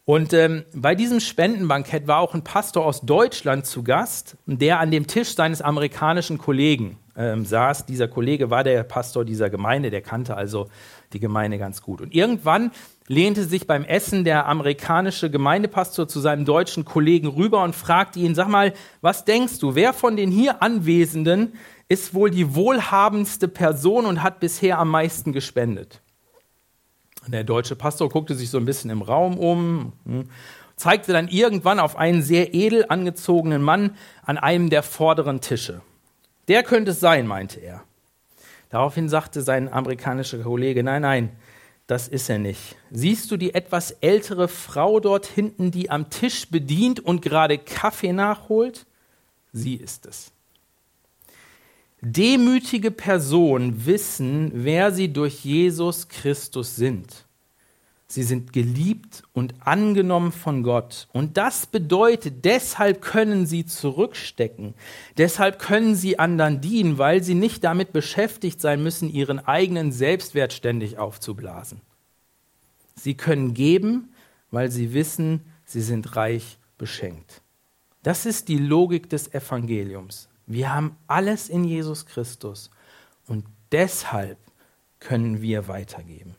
[0.09, 4.89] Und ähm, bei diesem Spendenbankett war auch ein Pastor aus Deutschland zu Gast, der an
[4.89, 7.85] dem Tisch seines amerikanischen Kollegen ähm, saß.
[7.87, 10.69] Dieser Kollege war der Pastor dieser Gemeinde, der kannte also
[11.11, 11.99] die Gemeinde ganz gut.
[11.99, 12.71] Und irgendwann
[13.07, 18.33] lehnte sich beim Essen der amerikanische Gemeindepastor zu seinem deutschen Kollegen rüber und fragte ihn,
[18.33, 21.51] sag mal, was denkst du, wer von den hier Anwesenden
[21.89, 26.01] ist wohl die wohlhabendste Person und hat bisher am meisten gespendet?
[27.27, 30.29] Der deutsche Pastor guckte sich so ein bisschen im Raum um, hm,
[30.75, 35.81] zeigte dann irgendwann auf einen sehr edel angezogenen Mann an einem der vorderen Tische.
[36.47, 37.83] Der könnte es sein, meinte er.
[38.69, 41.31] Daraufhin sagte sein amerikanischer Kollege, nein, nein,
[41.87, 42.75] das ist er nicht.
[42.91, 48.13] Siehst du die etwas ältere Frau dort hinten, die am Tisch bedient und gerade Kaffee
[48.13, 48.85] nachholt?
[49.53, 50.31] Sie ist es.
[52.01, 57.25] Demütige Personen wissen, wer sie durch Jesus Christus sind.
[58.09, 61.09] Sie sind geliebt und angenommen von Gott.
[61.11, 64.75] Und das bedeutet, deshalb können sie zurückstecken.
[65.17, 70.53] Deshalb können sie anderen dienen, weil sie nicht damit beschäftigt sein müssen, ihren eigenen Selbstwert
[70.53, 71.81] ständig aufzublasen.
[72.95, 74.13] Sie können geben,
[74.51, 77.41] weil sie wissen, sie sind reich beschenkt.
[78.03, 80.29] Das ist die Logik des Evangeliums.
[80.47, 82.71] Wir haben alles in Jesus Christus
[83.27, 84.37] und deshalb
[84.99, 86.35] können wir weitergeben.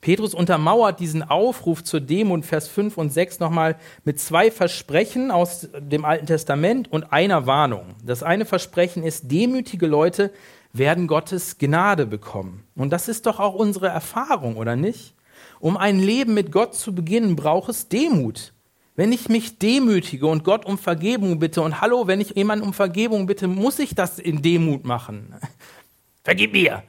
[0.00, 5.68] Petrus untermauert diesen Aufruf zur Demut, Vers 5 und 6 nochmal mit zwei Versprechen aus
[5.78, 7.94] dem Alten Testament und einer Warnung.
[8.04, 10.32] Das eine Versprechen ist, demütige Leute
[10.72, 12.64] werden Gottes Gnade bekommen.
[12.74, 15.14] Und das ist doch auch unsere Erfahrung, oder nicht?
[15.60, 18.54] Um ein Leben mit Gott zu beginnen, braucht es Demut.
[18.94, 22.74] Wenn ich mich demütige und Gott um Vergebung bitte, und hallo, wenn ich jemanden um
[22.74, 25.34] Vergebung bitte, muss ich das in Demut machen.
[26.24, 26.82] Vergib mir.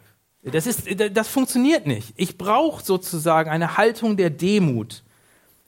[0.43, 2.13] Das, ist, das funktioniert nicht.
[2.17, 5.03] Ich brauche sozusagen eine Haltung der Demut.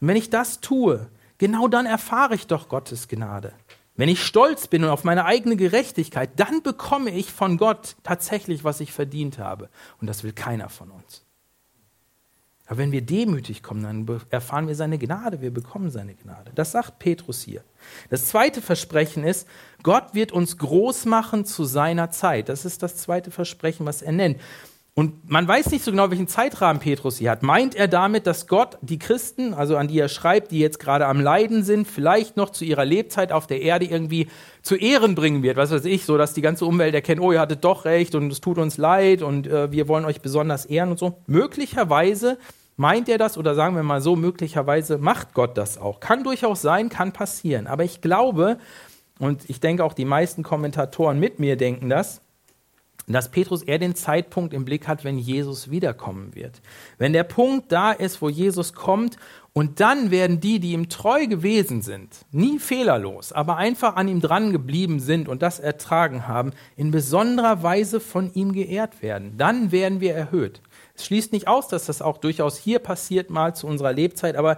[0.02, 3.54] Und wenn ich das tue, genau dann erfahre ich doch Gottes Gnade.
[3.96, 8.66] Wenn ich stolz bin und auf meine eigene Gerechtigkeit, dann bekomme ich von Gott tatsächlich,
[8.66, 9.70] was ich verdient habe.
[10.02, 11.25] Und das will keiner von uns.
[12.68, 16.52] Aber wenn wir demütig kommen, dann erfahren wir seine Gnade, wir bekommen seine Gnade.
[16.56, 17.64] Das sagt Petrus hier.
[18.10, 19.48] Das zweite Versprechen ist,
[19.84, 22.50] Gott wird uns groß machen zu seiner Zeit.
[22.50, 24.42] Das ist das zweite Versprechen, was er nennt.
[24.98, 27.44] Und man weiß nicht so genau, welchen Zeitrahmen Petrus hier hat.
[27.44, 31.06] Meint er damit, dass Gott die Christen, also an die er schreibt, die jetzt gerade
[31.06, 34.28] am Leiden sind, vielleicht noch zu ihrer Lebzeit auf der Erde irgendwie
[34.62, 35.58] zu Ehren bringen wird?
[35.58, 38.32] Was weiß ich, so dass die ganze Umwelt erkennt, oh, ihr hattet doch recht und
[38.32, 41.18] es tut uns leid und äh, wir wollen euch besonders ehren und so.
[41.28, 42.38] Möglicherweise
[42.78, 46.00] meint er das oder sagen wir mal so, möglicherweise macht Gott das auch.
[46.00, 47.68] Kann durchaus sein, kann passieren.
[47.68, 48.60] Aber ich glaube,
[49.20, 52.22] und ich denke auch die meisten Kommentatoren mit mir denken das,
[53.14, 56.62] dass Petrus eher den Zeitpunkt im Blick hat, wenn Jesus wiederkommen wird.
[56.98, 59.18] Wenn der Punkt da ist, wo Jesus kommt
[59.54, 64.22] und dann werden die, die ihm treu gewesen sind, nie fehlerlos, aber einfach an ihm
[64.22, 69.38] dran geblieben sind und das ertragen haben, in besonderer Weise von ihm geehrt werden.
[69.38, 70.62] Dann werden wir erhöht.
[70.96, 74.58] Es schließt nicht aus, dass das auch durchaus hier passiert, mal zu unserer Lebzeit, aber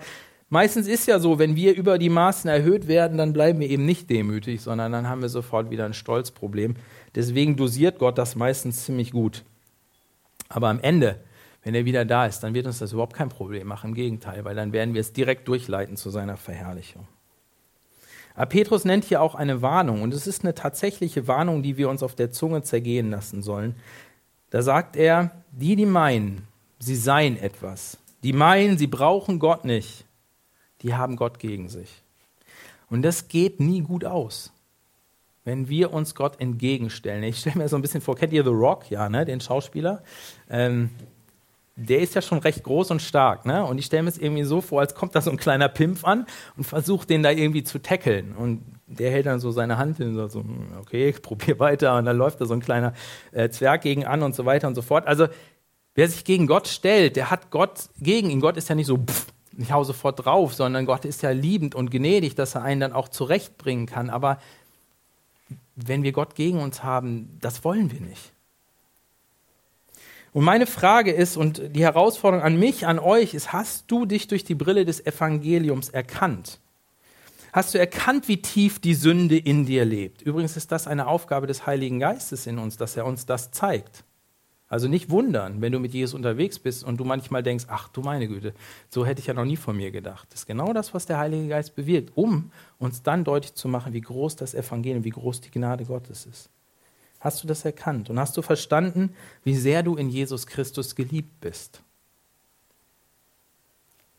[0.49, 3.85] meistens ist ja so, wenn wir über die Maßen erhöht werden, dann bleiben wir eben
[3.85, 6.75] nicht demütig, sondern dann haben wir sofort wieder ein Stolzproblem.
[7.15, 9.43] Deswegen dosiert Gott das meistens ziemlich gut.
[10.49, 11.19] Aber am Ende,
[11.63, 13.89] wenn er wieder da ist, dann wird uns das überhaupt kein Problem machen.
[13.89, 17.07] Im Gegenteil, weil dann werden wir es direkt durchleiten zu seiner Verherrlichung.
[18.35, 21.89] Aber Petrus nennt hier auch eine Warnung und es ist eine tatsächliche Warnung, die wir
[21.89, 23.75] uns auf der Zunge zergehen lassen sollen.
[24.51, 30.05] Da sagt er, die, die meinen, sie seien etwas, die meinen, sie brauchen Gott nicht,
[30.81, 32.03] die haben Gott gegen sich.
[32.89, 34.51] Und das geht nie gut aus
[35.47, 37.23] wenn wir uns Gott entgegenstellen.
[37.23, 40.03] Ich stelle mir so ein bisschen vor, kennt ihr The Rock, ja, ne, den Schauspieler?
[40.49, 40.89] Ähm,
[41.77, 43.63] der ist ja schon recht groß und stark, ne?
[43.65, 46.03] Und ich stelle mir es irgendwie so vor, als kommt da so ein kleiner Pimpf
[46.03, 46.25] an
[46.57, 48.35] und versucht den da irgendwie zu tackeln.
[48.35, 51.97] Und der hält dann so seine Hand hin und so, hm, okay, ich probiere weiter.
[51.97, 52.91] Und dann läuft da so ein kleiner
[53.31, 55.07] äh, Zwerg gegen an und so weiter und so fort.
[55.07, 55.27] Also,
[55.95, 58.41] wer sich gegen Gott stellt, der hat Gott gegen ihn.
[58.41, 61.75] Gott ist ja nicht so, pff, ich hau sofort drauf, sondern Gott ist ja liebend
[61.75, 64.09] und gnädig, dass er einen dann auch zurechtbringen kann.
[64.09, 64.39] Aber
[65.75, 68.31] wenn wir Gott gegen uns haben, das wollen wir nicht.
[70.33, 74.27] Und meine Frage ist, und die Herausforderung an mich, an euch ist, hast du dich
[74.27, 76.59] durch die Brille des Evangeliums erkannt?
[77.53, 80.21] Hast du erkannt, wie tief die Sünde in dir lebt?
[80.21, 84.03] Übrigens ist das eine Aufgabe des Heiligen Geistes in uns, dass er uns das zeigt.
[84.69, 88.01] Also nicht wundern, wenn du mit Jesus unterwegs bist und du manchmal denkst, ach du
[88.01, 88.53] meine Güte,
[88.89, 90.27] so hätte ich ja noch nie von mir gedacht.
[90.31, 93.93] Das ist genau das, was der Heilige Geist bewirkt, um uns dann deutlich zu machen,
[93.93, 96.49] wie groß das Evangelium, wie groß die Gnade Gottes ist.
[97.19, 101.39] Hast du das erkannt und hast du verstanden, wie sehr du in Jesus Christus geliebt
[101.39, 101.81] bist?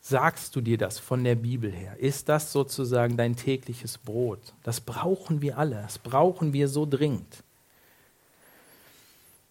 [0.01, 1.99] Sagst du dir das von der Bibel her?
[1.99, 4.55] Ist das sozusagen dein tägliches Brot?
[4.63, 7.45] Das brauchen wir alle, das brauchen wir so dringend.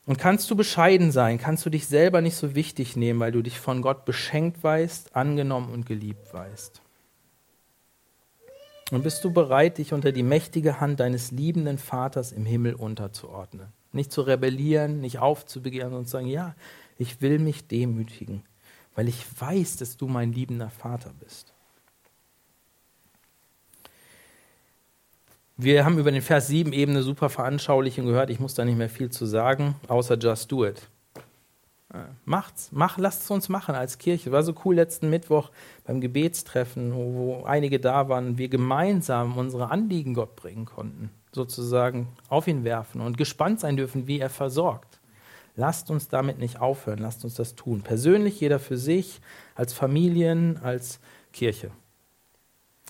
[0.07, 3.41] Und kannst du bescheiden sein, kannst du dich selber nicht so wichtig nehmen, weil du
[3.41, 6.81] dich von Gott beschenkt weißt, angenommen und geliebt weißt.
[8.91, 13.67] Und bist du bereit, dich unter die mächtige Hand deines liebenden Vaters im Himmel unterzuordnen?
[13.91, 16.55] Nicht zu rebellieren, nicht aufzubegehren und zu sagen, ja,
[16.97, 18.43] ich will mich demütigen,
[18.95, 21.53] weil ich weiß, dass du mein liebender Vater bist.
[25.59, 28.29] Wir haben über den Vers 7 eben eine super Veranschaulichung gehört.
[28.29, 30.87] Ich muss da nicht mehr viel zu sagen, außer just do it.
[32.25, 34.31] Macht's, mach, lasst es uns machen als Kirche.
[34.31, 35.49] War so cool letzten Mittwoch
[35.83, 42.09] beim Gebetstreffen, wo, wo einige da waren, wir gemeinsam unsere Anliegen Gott bringen konnten, sozusagen
[42.29, 44.99] auf ihn werfen und gespannt sein dürfen, wie er versorgt.
[45.55, 47.81] Lasst uns damit nicht aufhören, lasst uns das tun.
[47.81, 49.21] Persönlich, jeder für sich,
[49.55, 50.99] als Familien, als
[51.33, 51.71] Kirche.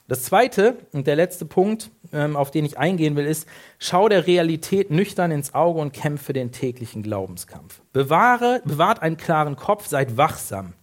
[0.10, 3.46] Das zweite und der letzte Punkt, ähm, auf den ich eingehen will, ist,
[3.78, 7.82] schau der Realität nüchtern ins Auge und kämpfe den täglichen Glaubenskampf.
[7.91, 10.74] Bewahre, bewahrt einen klaren Kopf, seid wachsam,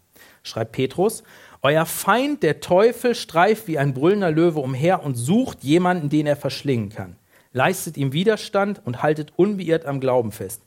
[0.42, 1.22] schreibt Petrus.
[1.62, 6.36] Euer Feind, der Teufel, streift wie ein brüllender Löwe umher und sucht jemanden, den er
[6.36, 7.16] verschlingen kann.
[7.54, 10.60] Leistet ihm Widerstand und haltet unbeirrt am Glauben fest.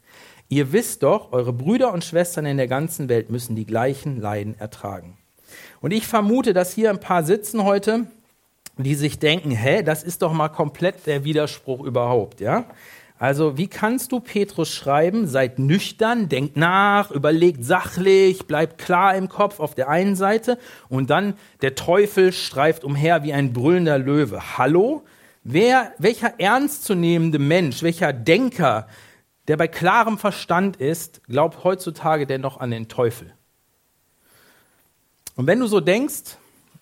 [0.50, 4.58] Ihr wisst doch, eure Brüder und Schwestern in der ganzen Welt müssen die gleichen Leiden
[4.58, 5.18] ertragen.
[5.80, 8.08] Und ich vermute, dass hier ein paar sitzen heute,
[8.84, 12.66] die sich denken, hä, das ist doch mal komplett der Widerspruch überhaupt, ja?
[13.20, 15.26] Also, wie kannst du Petrus schreiben?
[15.26, 21.10] Seid nüchtern, denkt nach, überlegt sachlich, bleibt klar im Kopf auf der einen Seite und
[21.10, 24.58] dann der Teufel streift umher wie ein brüllender Löwe.
[24.58, 25.04] Hallo?
[25.44, 28.88] Wer, welcher ernstzunehmende Mensch, welcher Denker,
[29.48, 33.34] der bei klarem Verstand ist, glaubt heutzutage denn noch an den Teufel?
[35.36, 36.38] Und wenn du so denkst,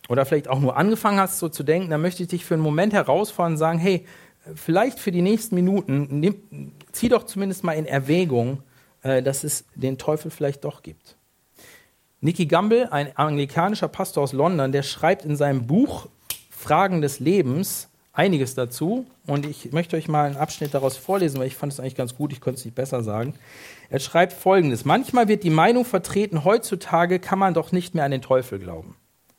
[0.10, 2.64] oder vielleicht auch nur angefangen hast, so zu denken, dann möchte ich dich für einen
[2.64, 4.06] Moment herausfordern und sagen, hey,
[4.54, 8.62] vielleicht für die nächsten Minuten, nimm, zieh doch zumindest mal in Erwägung,
[9.02, 11.16] äh, dass es den Teufel vielleicht doch gibt.
[12.22, 16.08] Nicky Gamble, ein anglikanischer Pastor aus London, der schreibt in seinem Buch
[16.50, 19.06] Fragen des Lebens einiges dazu.
[19.28, 22.16] Und ich möchte euch mal einen Abschnitt daraus vorlesen, weil ich fand es eigentlich ganz
[22.16, 23.36] gut, ich konnte es nicht besser sagen.
[23.90, 28.12] Er schreibt folgendes: Manchmal wird die Meinung vertreten, heutzutage kann man doch nicht mehr an
[28.12, 28.96] den Teufel glauben.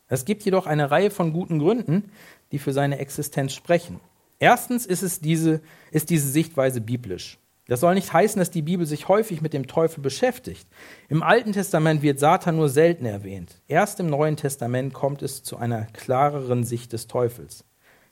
[0.08, 2.10] Es gibt jedoch eine Reihe von guten Gründen,
[2.52, 4.00] die für seine Existenz sprechen.
[4.38, 7.38] Erstens ist, es diese, ist diese Sichtweise biblisch.
[7.68, 10.68] Das soll nicht heißen, dass die Bibel sich häufig mit dem Teufel beschäftigt.
[11.08, 13.60] Im Alten Testament wird Satan nur selten erwähnt.
[13.66, 17.64] Erst im Neuen Testament kommt es zu einer klareren Sicht des Teufels.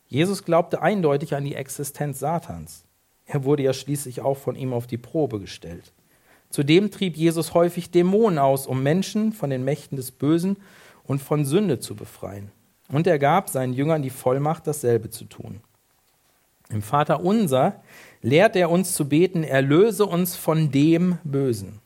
[0.07, 2.85] Jesus glaubte eindeutig an die Existenz Satans.
[3.27, 5.93] Er wurde ja schließlich auch von ihm auf die Probe gestellt.
[6.51, 10.57] Zudem trieb Jesus häufig Dämonen aus, um Menschen von den Mächten des Bösen
[11.07, 12.51] und von Sünde zu befreien.
[12.91, 15.61] Und er gab seinen Jüngern die Vollmacht, dasselbe zu tun.
[16.71, 17.83] Im Vater unser
[18.23, 21.81] lehrt er uns zu beten, erlöse uns von dem Bösen.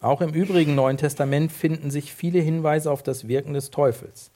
[0.00, 4.30] Auch im übrigen Neuen Testament finden sich viele Hinweise auf das Wirken des Teufels.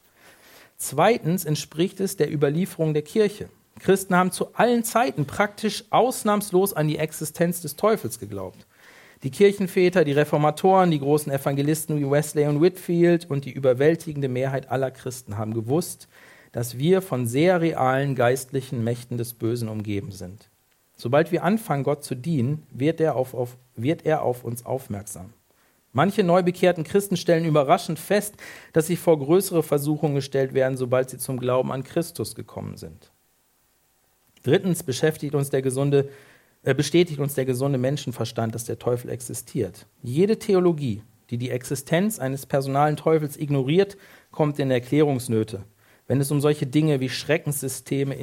[0.77, 3.49] Zweitens entspricht es der Überlieferung der Kirche.
[3.81, 8.67] Christen haben zu allen Zeiten praktisch ausnahmslos an die Existenz des Teufels geglaubt.
[9.25, 14.71] Die Kirchenväter, die Reformatoren, die großen Evangelisten wie Wesley und Whitfield und die überwältigende Mehrheit
[14.71, 16.09] aller Christen haben gewusst,
[16.53, 20.49] dass wir von sehr realen geistlichen Mächten des Bösen umgeben sind.
[20.95, 25.33] Sobald wir anfangen, Gott zu dienen, wird er auf, auf, wird er auf uns aufmerksam.
[25.93, 28.35] Manche neu bekehrten Christen stellen überraschend fest,
[28.73, 33.11] dass sie vor größere Versuchungen gestellt werden, sobald sie zum Glauben an Christus gekommen sind.
[34.43, 36.09] Drittens beschäftigt uns der gesunde
[36.63, 39.87] bestätigt uns der gesunde Menschenverstand, dass der Teufel existiert.
[40.03, 43.97] Jede Theologie, die die Existenz eines personalen Teufels ignoriert,
[44.31, 45.65] kommt in Erklärungsnöte.
[46.07, 48.15] Wenn es um solche Dinge wie Schreckenssysteme,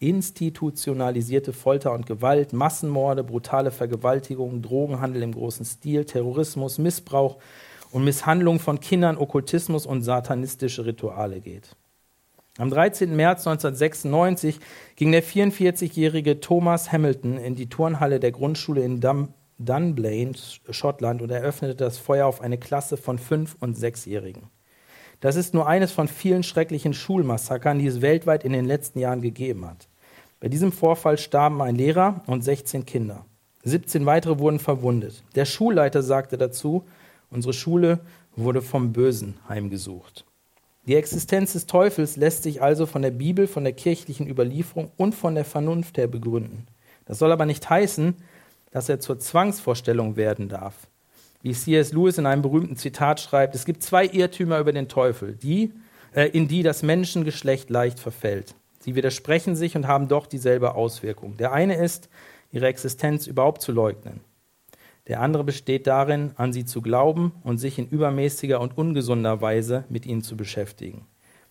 [0.00, 7.38] institutionalisierte Folter und Gewalt, Massenmorde, brutale Vergewaltigungen, Drogenhandel im großen Stil, Terrorismus, Missbrauch
[7.92, 11.76] und Misshandlung von Kindern, Okkultismus und satanistische Rituale geht.
[12.56, 13.16] Am 13.
[13.16, 14.60] März 1996
[14.94, 20.32] ging der 44-jährige Thomas Hamilton in die Turnhalle der Grundschule in Dun Dunblane,
[20.70, 24.50] Schottland, und eröffnete das Feuer auf eine Klasse von Fünf- und Sechsjährigen.
[25.18, 29.20] Das ist nur eines von vielen schrecklichen Schulmassakern, die es weltweit in den letzten Jahren
[29.20, 29.88] gegeben hat.
[30.38, 33.24] Bei diesem Vorfall starben ein Lehrer und 16 Kinder.
[33.64, 35.24] 17 weitere wurden verwundet.
[35.34, 36.84] Der Schulleiter sagte dazu,
[37.30, 37.98] unsere Schule
[38.36, 40.24] wurde vom Bösen heimgesucht.
[40.86, 45.14] Die Existenz des Teufels lässt sich also von der Bibel, von der kirchlichen Überlieferung und
[45.14, 46.66] von der Vernunft her begründen.
[47.06, 48.14] Das soll aber nicht heißen,
[48.70, 50.74] dass er zur Zwangsvorstellung werden darf.
[51.42, 51.92] Wie C.S.
[51.92, 55.72] Lewis in einem berühmten Zitat schreibt, es gibt zwei Irrtümer über den Teufel, die,
[56.14, 58.54] äh, in die das Menschengeschlecht leicht verfällt.
[58.80, 61.36] Sie widersprechen sich und haben doch dieselbe Auswirkung.
[61.36, 62.08] Der eine ist,
[62.52, 64.20] ihre Existenz überhaupt zu leugnen.
[65.06, 69.84] Der andere besteht darin, an sie zu glauben und sich in übermäßiger und ungesunder Weise
[69.88, 71.06] mit ihnen zu beschäftigen.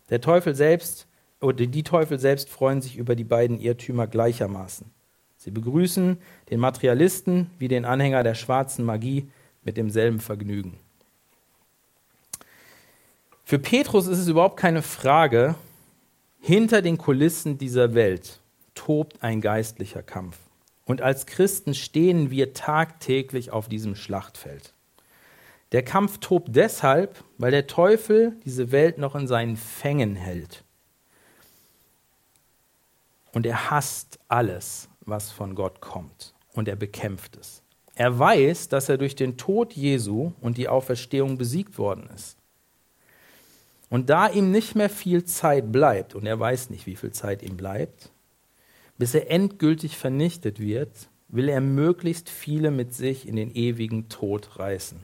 [0.09, 1.07] Der Teufel selbst
[1.39, 4.89] oder die Teufel selbst freuen sich über die beiden Irrtümer gleichermaßen.
[5.37, 6.17] Sie begrüßen
[6.49, 9.29] den Materialisten wie den Anhänger der schwarzen Magie
[9.63, 10.77] mit demselben Vergnügen.
[13.43, 15.55] Für Petrus ist es überhaupt keine Frage,
[16.39, 18.39] hinter den Kulissen dieser Welt
[18.73, 20.37] tobt ein geistlicher Kampf.
[20.85, 24.73] Und als Christen stehen wir tagtäglich auf diesem Schlachtfeld.
[25.71, 30.63] Der Kampf tobt deshalb, weil der Teufel diese Welt noch in seinen Fängen hält.
[33.31, 36.33] Und er hasst alles, was von Gott kommt.
[36.53, 37.63] Und er bekämpft es.
[37.95, 42.37] Er weiß, dass er durch den Tod Jesu und die Auferstehung besiegt worden ist.
[43.89, 47.43] Und da ihm nicht mehr viel Zeit bleibt, und er weiß nicht, wie viel Zeit
[47.43, 48.09] ihm bleibt,
[49.03, 54.59] bis er endgültig vernichtet wird, will er möglichst viele mit sich in den ewigen Tod
[54.59, 54.97] reißen.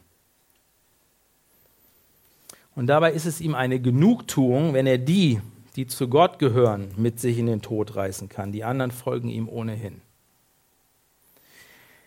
[2.75, 5.41] Und dabei ist es ihm eine Genugtuung, wenn er die,
[5.75, 8.53] die zu Gott gehören, mit sich in den Tod reißen kann.
[8.53, 9.99] Die anderen folgen ihm ohnehin.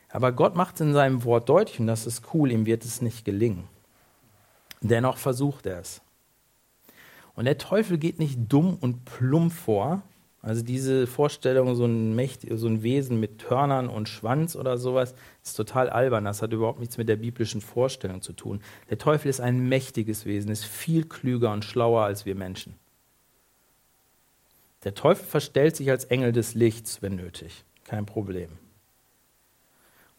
[0.08, 3.26] Aber Gott macht in seinem Wort deutlich, und das ist cool, ihm wird es nicht
[3.26, 3.64] gelingen.
[4.80, 6.00] Dennoch versucht er es.
[7.34, 10.00] Und der Teufel geht nicht dumm und plump vor.
[10.42, 15.14] Also diese Vorstellung, so ein, Mächt, so ein Wesen mit Hörnern und Schwanz oder sowas,
[15.44, 16.24] ist total albern.
[16.24, 18.60] Das hat überhaupt nichts mit der biblischen Vorstellung zu tun.
[18.90, 22.74] Der Teufel ist ein mächtiges Wesen, ist viel klüger und schlauer als wir Menschen.
[24.82, 27.64] Der Teufel verstellt sich als Engel des Lichts, wenn nötig.
[27.84, 28.50] Kein Problem.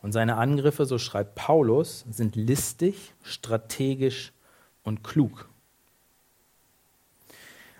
[0.01, 4.31] Und seine Angriffe, so schreibt Paulus, sind listig, strategisch
[4.83, 5.49] und klug.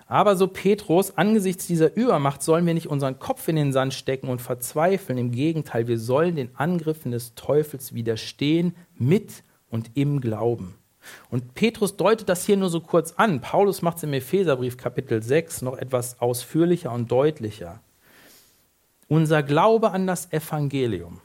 [0.06, 4.28] Aber so Petrus, angesichts dieser Übermacht sollen wir nicht unseren Kopf in den Sand stecken
[4.28, 5.18] und verzweifeln.
[5.18, 10.74] Im Gegenteil, wir sollen den Angriffen des Teufels widerstehen mit und im Glauben.
[11.30, 13.40] Und Petrus deutet das hier nur so kurz an.
[13.40, 17.80] Paulus macht es im Epheserbrief Kapitel 6 noch etwas ausführlicher und deutlicher.
[19.08, 21.20] Unser Glaube an das Evangelium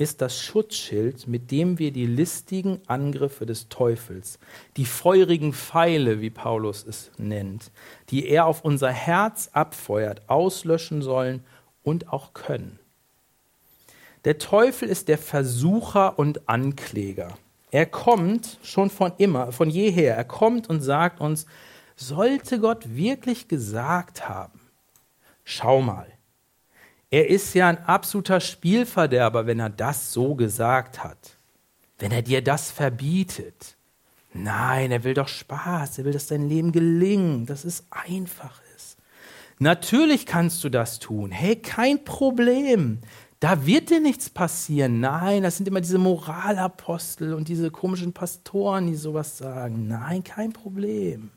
[0.00, 4.38] ist das Schutzschild, mit dem wir die listigen Angriffe des Teufels,
[4.78, 7.70] die feurigen Pfeile, wie Paulus es nennt,
[8.08, 11.44] die er auf unser Herz abfeuert, auslöschen sollen
[11.82, 12.78] und auch können.
[14.24, 17.36] Der Teufel ist der Versucher und Ankläger.
[17.70, 20.16] Er kommt schon von immer, von jeher.
[20.16, 21.44] Er kommt und sagt uns,
[21.94, 24.60] sollte Gott wirklich gesagt haben,
[25.44, 26.09] schau mal,
[27.10, 31.36] er ist ja ein absoluter Spielverderber, wenn er das so gesagt hat.
[31.98, 33.76] Wenn er dir das verbietet.
[34.32, 35.98] Nein, er will doch Spaß.
[35.98, 38.96] Er will, dass dein Leben gelingt, dass es einfach ist.
[39.58, 41.32] Natürlich kannst du das tun.
[41.32, 43.00] Hey, kein Problem.
[43.40, 45.00] Da wird dir nichts passieren.
[45.00, 49.88] Nein, das sind immer diese Moralapostel und diese komischen Pastoren, die sowas sagen.
[49.88, 51.30] Nein, kein Problem.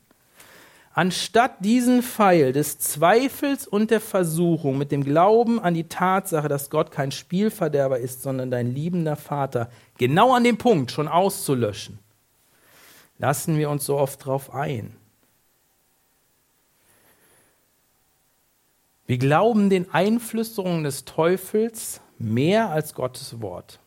[0.96, 6.70] Anstatt diesen Pfeil des Zweifels und der Versuchung mit dem Glauben an die Tatsache, dass
[6.70, 11.98] Gott kein Spielverderber ist, sondern dein liebender Vater, genau an dem Punkt schon auszulöschen,
[13.18, 14.94] lassen wir uns so oft darauf ein.
[19.06, 23.80] Wir glauben den Einflüsterungen des Teufels mehr als Gottes Wort.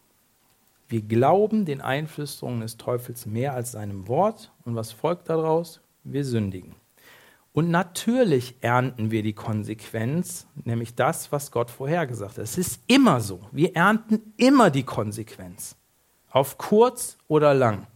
[0.90, 4.52] Wir glauben den Einflüsterungen des Teufels mehr als seinem Wort.
[4.66, 5.80] Und was folgt daraus?
[6.04, 6.76] Wir sündigen.
[7.58, 12.44] Und natürlich ernten wir die Konsequenz, nämlich das, was Gott vorhergesagt hat.
[12.44, 13.40] Es ist immer so.
[13.52, 15.76] Wir ernten immer die Konsequenz.
[16.30, 17.88] Auf kurz oder lang.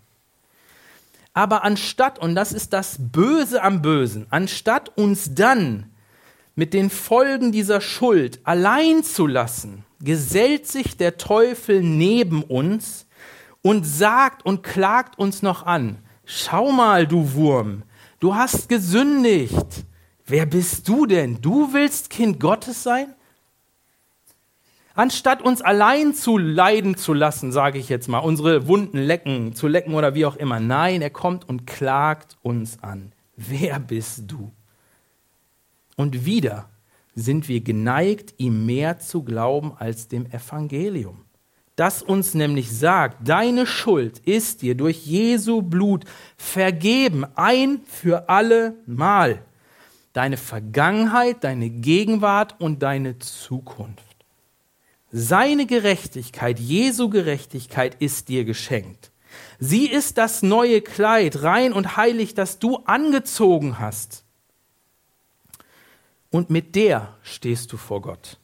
[1.36, 5.92] Aber anstatt, und das ist das Böse am Bösen, anstatt uns dann
[6.56, 13.06] mit den Folgen dieser Schuld allein zu lassen, gesellt sich der Teufel neben uns
[13.62, 16.00] und sagt und klagt uns noch an.
[16.26, 17.84] Schau mal, du Wurm,
[18.22, 19.84] Du hast gesündigt.
[20.28, 21.42] Wer bist du denn?
[21.42, 23.16] Du willst Kind Gottes sein?
[24.94, 29.68] Anstatt uns allein zu leiden zu lassen, sage ich jetzt mal, unsere Wunden lecken, zu
[29.68, 30.60] lecken oder wie auch immer.
[30.60, 33.12] Nein, er kommt und klagt uns an.
[33.36, 34.52] Wer bist du?
[35.96, 36.70] Und wieder
[37.16, 41.26] sind wir geneigt, ihm mehr zu glauben als dem Evangelium
[41.82, 46.06] das uns nämlich sagt, deine Schuld ist dir durch Jesu Blut
[46.38, 49.42] vergeben, ein für alle Mal.
[50.14, 54.04] Deine Vergangenheit, deine Gegenwart und deine Zukunft.
[55.12, 59.12] Seine Gerechtigkeit, Jesu Gerechtigkeit ist dir geschenkt.
[59.58, 64.24] Sie ist das neue Kleid, rein und heilig, das du angezogen hast.
[66.30, 68.38] Und mit der stehst du vor Gott.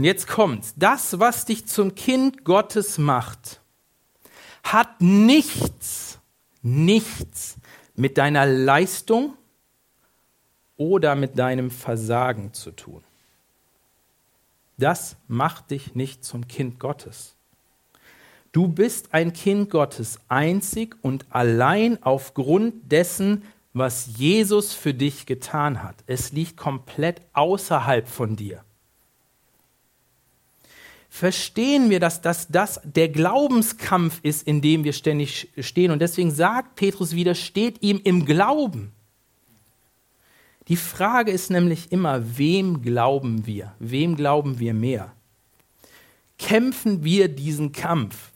[0.00, 0.72] Und jetzt kommt's.
[0.78, 3.60] Das, was dich zum Kind Gottes macht,
[4.62, 6.18] hat nichts,
[6.62, 7.58] nichts
[7.96, 9.34] mit deiner Leistung
[10.78, 13.04] oder mit deinem Versagen zu tun.
[14.78, 17.34] Das macht dich nicht zum Kind Gottes.
[18.52, 23.42] Du bist ein Kind Gottes einzig und allein aufgrund dessen,
[23.74, 25.96] was Jesus für dich getan hat.
[26.06, 28.64] Es liegt komplett außerhalb von dir.
[31.10, 35.90] Verstehen wir, dass das, das der Glaubenskampf ist, in dem wir ständig stehen.
[35.90, 38.92] Und deswegen sagt Petrus wieder, steht ihm im Glauben.
[40.68, 43.74] Die Frage ist nämlich immer, wem glauben wir?
[43.80, 45.12] Wem glauben wir mehr?
[46.38, 48.30] Kämpfen wir diesen Kampf?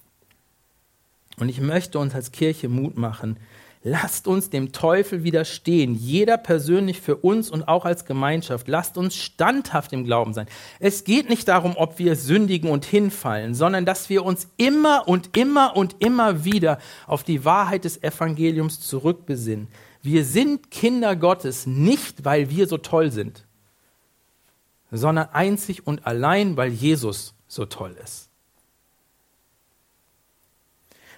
[1.39, 3.39] Und ich möchte uns als Kirche Mut machen,
[3.87, 8.67] Lasst uns dem Teufel widerstehen, jeder persönlich für uns und auch als Gemeinschaft.
[8.67, 10.47] Lasst uns standhaft im Glauben sein.
[10.81, 15.37] Es geht nicht darum, ob wir sündigen und hinfallen, sondern dass wir uns immer und
[15.37, 19.69] immer und immer wieder auf die Wahrheit des Evangeliums zurückbesinnen.
[20.01, 23.45] Wir sind Kinder Gottes nicht, weil wir so toll sind,
[24.91, 28.31] sondern einzig und allein, weil Jesus so toll ist.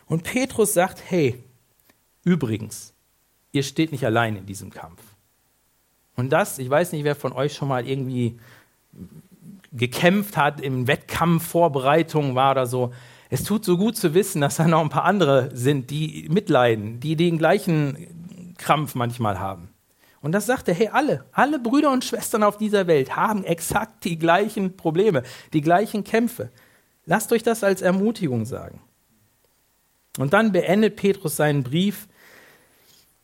[0.07, 1.45] Und Petrus sagt, hey,
[2.27, 2.93] Übrigens,
[3.53, 5.01] ihr steht nicht allein in diesem Kampf.
[6.17, 8.41] Und das, ich weiß nicht, wer von euch schon mal irgendwie
[9.71, 12.93] gekämpft hat, im Wettkampf Vorbereitung war oder so.
[13.31, 16.99] Es tut so gut zu wissen, dass da noch ein paar andere sind, die mitleiden,
[16.99, 19.69] die den gleichen Krampf manchmal haben.
[20.21, 24.05] Und das sagt er, hey, alle, alle Brüder und Schwestern auf dieser Welt haben exakt
[24.05, 25.23] die gleichen Probleme,
[25.53, 26.51] die gleichen Kämpfe.
[27.05, 28.81] Lasst euch das als Ermutigung sagen.
[30.19, 32.09] Und dann beendet Petrus seinen Brief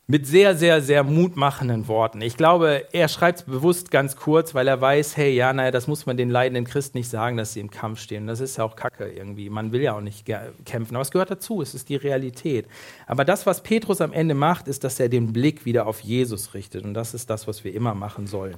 [0.09, 2.20] mit sehr, sehr, sehr mutmachenden Worten.
[2.22, 5.86] Ich glaube, er schreibt es bewusst ganz kurz, weil er weiß, hey, ja, naja, das
[5.86, 8.26] muss man den leidenden Christen nicht sagen, dass sie im Kampf stehen.
[8.26, 9.48] Das ist ja auch Kacke irgendwie.
[9.48, 10.26] Man will ja auch nicht
[10.64, 10.96] kämpfen.
[10.96, 12.66] Aber es gehört dazu, es ist die Realität.
[13.07, 16.53] Aber das, was Petrus am Ende macht, ist, dass er den Blick wieder auf Jesus
[16.55, 16.84] richtet.
[16.84, 18.57] Und das ist das, was wir immer machen sollen.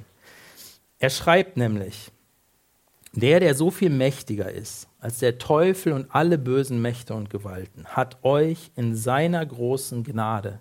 [0.99, 2.11] Er schreibt nämlich,
[3.13, 7.85] der, der so viel mächtiger ist als der Teufel und alle bösen Mächte und Gewalten,
[7.85, 10.61] hat euch in seiner großen Gnade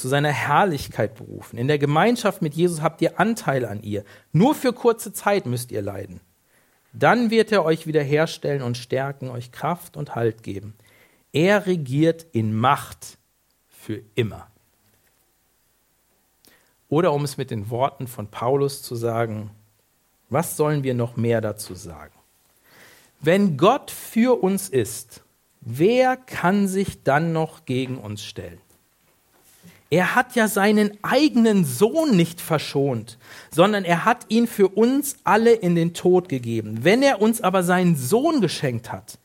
[0.00, 1.58] zu seiner Herrlichkeit berufen.
[1.58, 4.04] In der Gemeinschaft mit Jesus habt ihr Anteil an ihr.
[4.32, 6.20] Nur für kurze Zeit müsst ihr leiden.
[6.92, 10.74] Dann wird er euch wiederherstellen und stärken, euch Kraft und Halt geben.
[11.32, 13.18] Er regiert in Macht
[13.68, 14.48] für immer.
[16.88, 19.50] Oder um es mit den Worten von Paulus zu sagen,
[20.28, 22.14] was sollen wir noch mehr dazu sagen?
[23.20, 25.22] Wenn Gott für uns ist,
[25.60, 28.60] wer kann sich dann noch gegen uns stellen?
[29.90, 33.18] Er hat ja seinen eigenen Sohn nicht verschont,
[33.50, 36.78] sondern er hat ihn für uns alle in den Tod gegeben.
[36.82, 39.18] Wenn er uns aber seinen Sohn geschenkt hat,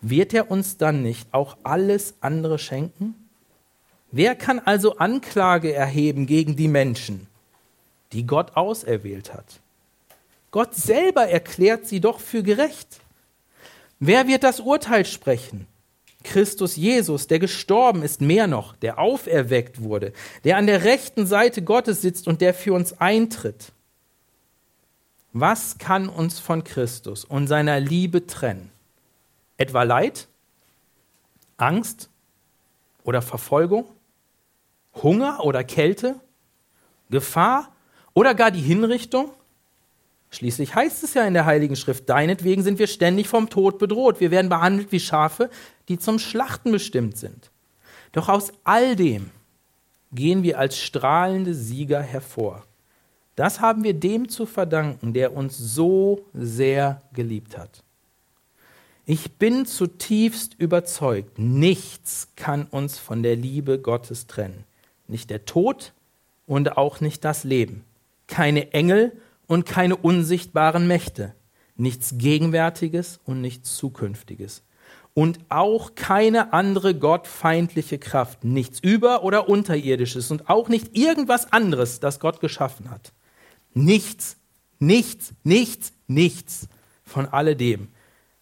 [0.00, 3.16] wird er uns dann nicht auch alles andere schenken?
[4.12, 7.26] Wer kann also Anklage erheben gegen die Menschen,
[8.12, 9.60] die Gott auserwählt hat?
[10.52, 13.00] Gott selber erklärt sie doch für gerecht.
[13.98, 15.66] Wer wird das Urteil sprechen?
[16.24, 20.12] Christus Jesus, der gestorben ist, mehr noch, der auferweckt wurde,
[20.42, 23.72] der an der rechten Seite Gottes sitzt und der für uns eintritt.
[25.32, 28.70] Was kann uns von Christus und seiner Liebe trennen?
[29.56, 30.28] Etwa Leid?
[31.56, 32.08] Angst
[33.04, 33.86] oder Verfolgung?
[35.02, 36.20] Hunger oder Kälte?
[37.10, 37.72] Gefahr
[38.14, 39.30] oder gar die Hinrichtung?
[40.34, 44.18] Schließlich heißt es ja in der Heiligen Schrift, deinetwegen sind wir ständig vom Tod bedroht.
[44.18, 45.48] Wir werden behandelt wie Schafe,
[45.88, 47.52] die zum Schlachten bestimmt sind.
[48.10, 49.30] Doch aus all dem
[50.12, 52.64] gehen wir als strahlende Sieger hervor.
[53.36, 57.84] Das haben wir dem zu verdanken, der uns so sehr geliebt hat.
[59.06, 64.64] Ich bin zutiefst überzeugt, nichts kann uns von der Liebe Gottes trennen.
[65.06, 65.92] Nicht der Tod
[66.46, 67.84] und auch nicht das Leben.
[68.26, 69.12] Keine Engel
[69.46, 71.34] und keine unsichtbaren Mächte,
[71.76, 74.62] nichts Gegenwärtiges und nichts Zukünftiges.
[75.12, 82.00] Und auch keine andere gottfeindliche Kraft, nichts über- oder unterirdisches und auch nicht irgendwas anderes,
[82.00, 83.12] das Gott geschaffen hat.
[83.74, 84.36] Nichts,
[84.80, 86.68] nichts, nichts, nichts
[87.04, 87.88] von alledem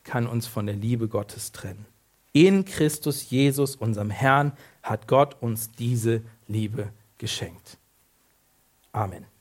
[0.05, 1.87] kann uns von der Liebe Gottes trennen.
[2.33, 7.79] In Christus Jesus, unserem Herrn, hat Gott uns diese Liebe geschenkt.
[8.93, 9.32] Amen.